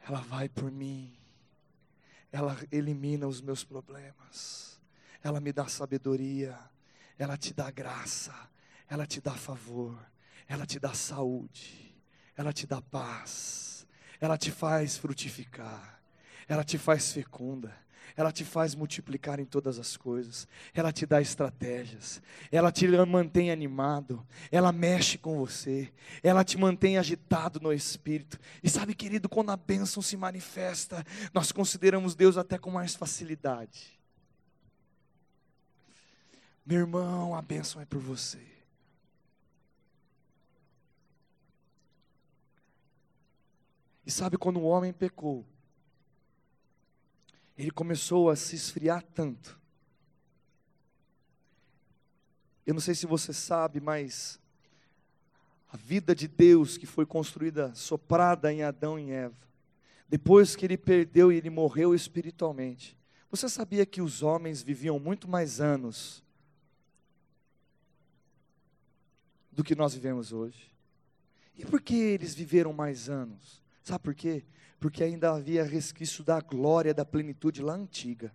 ela 0.00 0.20
vai 0.20 0.48
por 0.48 0.70
mim, 0.70 1.16
ela 2.32 2.56
elimina 2.72 3.28
os 3.28 3.40
meus 3.40 3.62
problemas, 3.62 4.80
ela 5.22 5.40
me 5.40 5.52
dá 5.52 5.68
sabedoria, 5.68 6.58
ela 7.16 7.36
te 7.36 7.54
dá 7.54 7.70
graça, 7.70 8.34
ela 8.88 9.06
te 9.06 9.20
dá 9.20 9.34
favor, 9.34 9.96
ela 10.48 10.66
te 10.66 10.80
dá 10.80 10.92
saúde 10.92 11.91
ela 12.36 12.52
te 12.52 12.66
dá 12.66 12.80
paz, 12.80 13.86
ela 14.20 14.38
te 14.38 14.50
faz 14.50 14.96
frutificar, 14.96 16.00
ela 16.48 16.64
te 16.64 16.78
faz 16.78 17.12
fecunda, 17.12 17.74
ela 18.16 18.30
te 18.30 18.44
faz 18.44 18.74
multiplicar 18.74 19.40
em 19.40 19.44
todas 19.44 19.78
as 19.78 19.96
coisas, 19.96 20.46
ela 20.74 20.92
te 20.92 21.06
dá 21.06 21.20
estratégias, 21.20 22.20
ela 22.50 22.70
te 22.70 22.86
mantém 23.06 23.50
animado, 23.50 24.26
ela 24.50 24.72
mexe 24.72 25.16
com 25.16 25.38
você, 25.38 25.92
ela 26.22 26.44
te 26.44 26.58
mantém 26.58 26.98
agitado 26.98 27.60
no 27.60 27.72
espírito. 27.72 28.38
E 28.62 28.68
sabe, 28.68 28.94
querido, 28.94 29.28
quando 29.28 29.50
a 29.50 29.56
bênção 29.56 30.02
se 30.02 30.16
manifesta, 30.16 31.04
nós 31.32 31.52
consideramos 31.52 32.14
Deus 32.14 32.36
até 32.36 32.58
com 32.58 32.70
mais 32.70 32.94
facilidade. 32.94 33.98
Meu 36.64 36.80
irmão, 36.80 37.34
a 37.34 37.42
bênção 37.42 37.80
é 37.80 37.84
por 37.84 38.00
você. 38.00 38.38
Sabe 44.12 44.36
quando 44.36 44.60
o 44.60 44.64
homem 44.64 44.92
pecou? 44.92 45.44
Ele 47.56 47.70
começou 47.70 48.30
a 48.30 48.36
se 48.36 48.54
esfriar 48.56 49.02
tanto. 49.02 49.60
Eu 52.66 52.74
não 52.74 52.80
sei 52.80 52.94
se 52.94 53.06
você 53.06 53.32
sabe, 53.32 53.80
mas 53.80 54.40
a 55.68 55.76
vida 55.76 56.14
de 56.14 56.28
Deus 56.28 56.76
que 56.76 56.86
foi 56.86 57.04
construída, 57.06 57.74
soprada 57.74 58.52
em 58.52 58.62
Adão 58.62 58.98
e 58.98 59.10
Eva, 59.10 59.36
depois 60.08 60.54
que 60.54 60.66
ele 60.66 60.76
perdeu 60.76 61.32
e 61.32 61.36
ele 61.36 61.50
morreu 61.50 61.94
espiritualmente, 61.94 62.96
você 63.30 63.48
sabia 63.48 63.86
que 63.86 64.02
os 64.02 64.22
homens 64.22 64.62
viviam 64.62 64.98
muito 64.98 65.26
mais 65.26 65.60
anos 65.60 66.22
do 69.50 69.64
que 69.64 69.74
nós 69.74 69.94
vivemos 69.94 70.32
hoje? 70.32 70.70
E 71.56 71.64
por 71.64 71.80
que 71.80 71.94
eles 71.94 72.34
viveram 72.34 72.72
mais 72.72 73.08
anos? 73.08 73.61
Sabe 73.82 74.04
por 74.04 74.14
quê? 74.14 74.44
Porque 74.78 75.02
ainda 75.02 75.32
havia 75.32 75.64
resquício 75.64 76.22
da 76.22 76.40
glória, 76.40 76.94
da 76.94 77.04
plenitude 77.04 77.62
lá 77.62 77.74
antiga. 77.74 78.32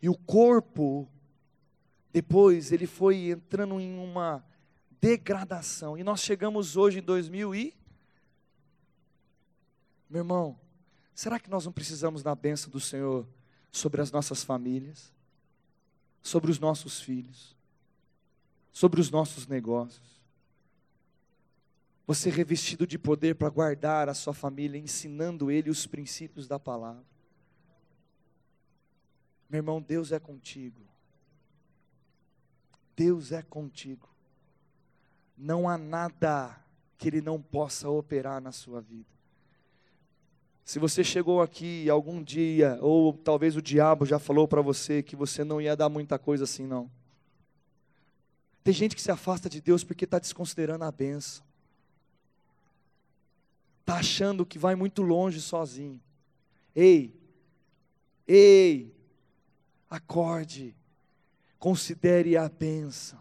E 0.00 0.08
o 0.08 0.16
corpo, 0.16 1.08
depois, 2.12 2.72
ele 2.72 2.86
foi 2.86 3.30
entrando 3.30 3.80
em 3.80 3.98
uma 3.98 4.44
degradação. 5.00 5.96
E 5.98 6.04
nós 6.04 6.20
chegamos 6.20 6.76
hoje 6.76 6.98
em 6.98 7.02
2000 7.02 7.54
e. 7.54 7.76
Meu 10.08 10.20
irmão, 10.20 10.58
será 11.14 11.40
que 11.40 11.50
nós 11.50 11.64
não 11.64 11.72
precisamos 11.72 12.22
da 12.22 12.34
bênção 12.34 12.70
do 12.70 12.80
Senhor 12.80 13.26
sobre 13.70 14.02
as 14.02 14.12
nossas 14.12 14.44
famílias, 14.44 15.12
sobre 16.22 16.50
os 16.50 16.58
nossos 16.58 17.00
filhos, 17.00 17.56
sobre 18.72 19.00
os 19.00 19.10
nossos 19.10 19.46
negócios? 19.46 20.21
Você 22.12 22.28
revestido 22.28 22.86
de 22.86 22.98
poder 22.98 23.36
para 23.36 23.48
guardar 23.48 24.06
a 24.06 24.12
sua 24.12 24.34
família, 24.34 24.78
ensinando 24.78 25.50
ele 25.50 25.70
os 25.70 25.86
princípios 25.86 26.46
da 26.46 26.58
palavra. 26.58 27.02
Meu 29.48 29.60
irmão, 29.60 29.80
Deus 29.80 30.12
é 30.12 30.18
contigo. 30.18 30.82
Deus 32.94 33.32
é 33.32 33.40
contigo. 33.40 34.06
Não 35.38 35.66
há 35.66 35.78
nada 35.78 36.54
que 36.98 37.08
Ele 37.08 37.22
não 37.22 37.40
possa 37.40 37.88
operar 37.88 38.42
na 38.42 38.52
sua 38.52 38.82
vida. 38.82 39.08
Se 40.66 40.78
você 40.78 41.02
chegou 41.02 41.40
aqui 41.40 41.88
algum 41.88 42.22
dia, 42.22 42.78
ou 42.82 43.14
talvez 43.14 43.56
o 43.56 43.62
diabo 43.62 44.04
já 44.04 44.18
falou 44.18 44.46
para 44.46 44.60
você 44.60 45.02
que 45.02 45.16
você 45.16 45.44
não 45.44 45.62
ia 45.62 45.74
dar 45.74 45.88
muita 45.88 46.18
coisa 46.18 46.44
assim, 46.44 46.66
não. 46.66 46.90
Tem 48.62 48.74
gente 48.74 48.94
que 48.94 49.00
se 49.00 49.10
afasta 49.10 49.48
de 49.48 49.62
Deus 49.62 49.82
porque 49.82 50.04
está 50.04 50.18
desconsiderando 50.18 50.84
a 50.84 50.92
benção. 50.92 51.50
Está 53.92 54.00
achando 54.00 54.46
que 54.46 54.58
vai 54.58 54.74
muito 54.74 55.02
longe 55.02 55.38
sozinho. 55.38 56.00
Ei, 56.74 57.14
ei, 58.26 58.90
acorde, 59.90 60.74
considere 61.58 62.34
a 62.34 62.48
bênção. 62.48 63.20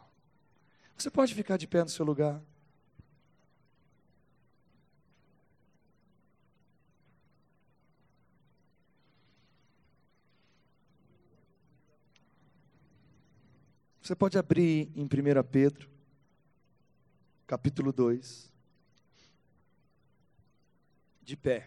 Você 0.98 1.12
pode 1.12 1.36
ficar 1.36 1.58
de 1.58 1.68
pé 1.68 1.84
no 1.84 1.90
seu 1.90 2.06
lugar. 2.06 2.42
Você 14.02 14.16
pode 14.16 14.38
abrir 14.38 14.90
em 14.96 15.04
1 15.04 15.08
Pedro, 15.52 15.90
capítulo 17.46 17.92
2, 17.92 18.51
de 21.32 21.38
pé. 21.38 21.66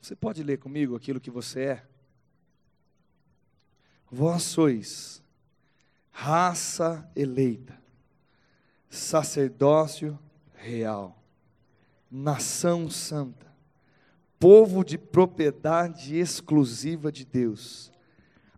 Você 0.00 0.16
pode 0.16 0.42
ler 0.42 0.56
comigo 0.56 0.96
aquilo 0.96 1.20
que 1.20 1.30
você 1.30 1.64
é? 1.64 1.86
Vós 4.10 4.42
sois 4.42 5.22
raça 6.10 7.06
eleita, 7.14 7.78
sacerdócio 8.88 10.18
real, 10.54 11.22
nação 12.10 12.88
santa, 12.88 13.54
povo 14.38 14.82
de 14.82 14.96
propriedade 14.96 16.16
exclusiva 16.16 17.12
de 17.12 17.26
Deus, 17.26 17.92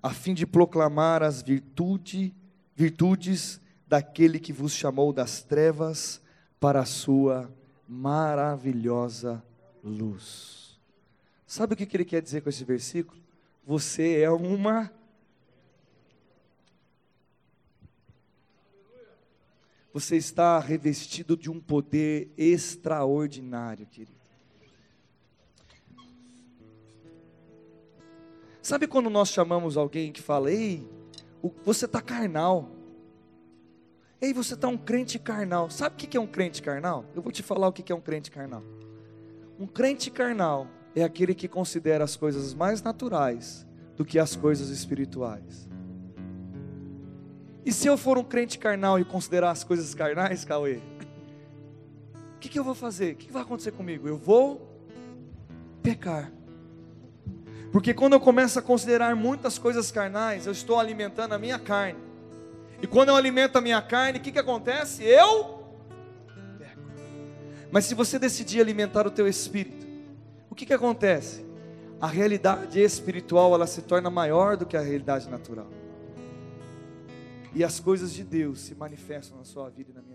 a 0.03 0.11
fim 0.11 0.35
de 0.35 0.47
proclamar 0.47 1.23
as 1.23 1.43
virtude, 1.43 2.35
virtudes 2.75 3.61
daquele 3.87 4.39
que 4.39 4.53
vos 4.53 4.73
chamou 4.73 5.13
das 5.13 5.43
trevas 5.43 6.21
para 6.59 6.81
a 6.81 6.87
sua 6.87 7.53
maravilhosa 7.89 9.43
luz. 9.83 10.79
Sabe 11.47 11.75
o 11.75 11.77
que 11.77 11.97
ele 11.97 12.05
quer 12.05 12.23
dizer 12.23 12.43
com 12.43 12.49
esse 12.49 12.65
versículo? 12.65 13.21
Você 13.67 14.21
é 14.21 14.31
uma 14.31 14.91
você 19.93 20.17
está 20.17 20.59
revestido 20.61 21.37
de 21.37 21.51
um 21.51 21.61
poder 21.61 22.33
extraordinário, 22.39 23.87
querido. 23.87 24.20
Sabe 28.71 28.87
quando 28.87 29.11
nós 29.11 29.31
chamamos 29.31 29.77
alguém 29.77 30.13
que 30.13 30.23
fala, 30.23 30.49
ei, 30.49 30.89
você 31.65 31.87
está 31.87 32.01
carnal. 32.01 32.71
Ei, 34.21 34.33
você 34.33 34.55
está 34.55 34.69
um 34.69 34.79
crente 34.79 35.19
carnal. 35.19 35.69
Sabe 35.71 35.97
o 35.97 35.99
que 35.99 36.17
é 36.17 36.21
um 36.21 36.27
crente 36.29 36.63
carnal? 36.63 37.05
Eu 37.13 37.21
vou 37.21 37.33
te 37.33 37.43
falar 37.43 37.67
o 37.67 37.73
que 37.73 37.91
é 37.91 37.97
um 37.97 38.01
crente 38.01 38.31
carnal. 38.31 38.63
Um 39.59 39.67
crente 39.67 40.09
carnal 40.09 40.69
é 40.95 41.03
aquele 41.03 41.35
que 41.35 41.49
considera 41.49 42.05
as 42.05 42.15
coisas 42.15 42.55
mais 42.55 42.81
naturais 42.81 43.67
do 43.97 44.05
que 44.05 44.21
as 44.21 44.37
coisas 44.37 44.69
espirituais. 44.69 45.69
E 47.67 47.73
se 47.73 47.89
eu 47.89 47.99
for 47.99 48.19
um 48.19 48.25
crente 48.25 48.57
carnal 48.57 49.01
e 49.01 49.05
considerar 49.05 49.51
as 49.51 49.65
coisas 49.65 49.93
carnais, 49.97 50.45
Cauê? 50.45 50.79
O 52.37 52.39
que, 52.41 52.49
que 52.49 52.59
eu 52.59 52.65
vou 52.65 52.77
fazer? 52.77 53.15
O 53.15 53.17
que, 53.17 53.27
que 53.27 53.33
vai 53.33 53.43
acontecer 53.43 53.73
comigo? 53.73 54.07
Eu 54.07 54.17
vou 54.17 54.65
pecar. 55.83 56.33
Porque 57.73 57.95
quando 57.95 58.15
eu 58.15 58.21
começo 58.21 58.59
a 58.59 58.63
considerar 58.63 59.15
muitas 59.15 59.59
coisas 59.59 59.91
carnais, 59.93 60.47
eu 60.47 60.53
estou 60.53 60.79
alimentando 60.79 61.35
a 61.35 61.39
minha 61.39 61.59
carne. 61.59 61.99
E 62.83 62.87
quando 62.87 63.11
eu 63.11 63.17
alimento 63.17 63.57
a 63.57 63.61
minha 63.61 63.81
carne, 63.81 64.19
o 64.19 64.23
que, 64.23 64.33
que 64.33 64.39
acontece? 64.39 65.05
Eu 65.05 65.63
peco. 66.59 66.81
Mas 67.71 67.85
se 67.85 67.95
você 67.95 68.19
decidir 68.19 68.61
alimentar 68.61 69.07
o 69.07 69.11
teu 69.11 69.29
espírito, 69.29 69.87
o 70.51 70.55
que, 70.55 70.67
que 70.67 70.73
acontece? 70.73 71.45
A 72.01 72.07
realidade 72.07 72.81
espiritual 72.81 73.55
ela 73.55 73.67
se 73.67 73.83
torna 73.83 74.11
maior 74.11 74.57
do 74.57 74.67
que 74.67 74.77
a 74.77 74.81
realidade 74.81 75.29
natural. 75.29 75.69
E 77.55 77.63
as 77.63 77.79
coisas 77.79 78.13
de 78.13 78.25
Deus 78.25 78.61
se 78.61 78.75
manifestam 78.75 79.39
na 79.39 79.45
sua 79.45 79.69
vida 79.69 79.91
e 79.91 79.95
na 79.95 80.03
minha 80.03 80.10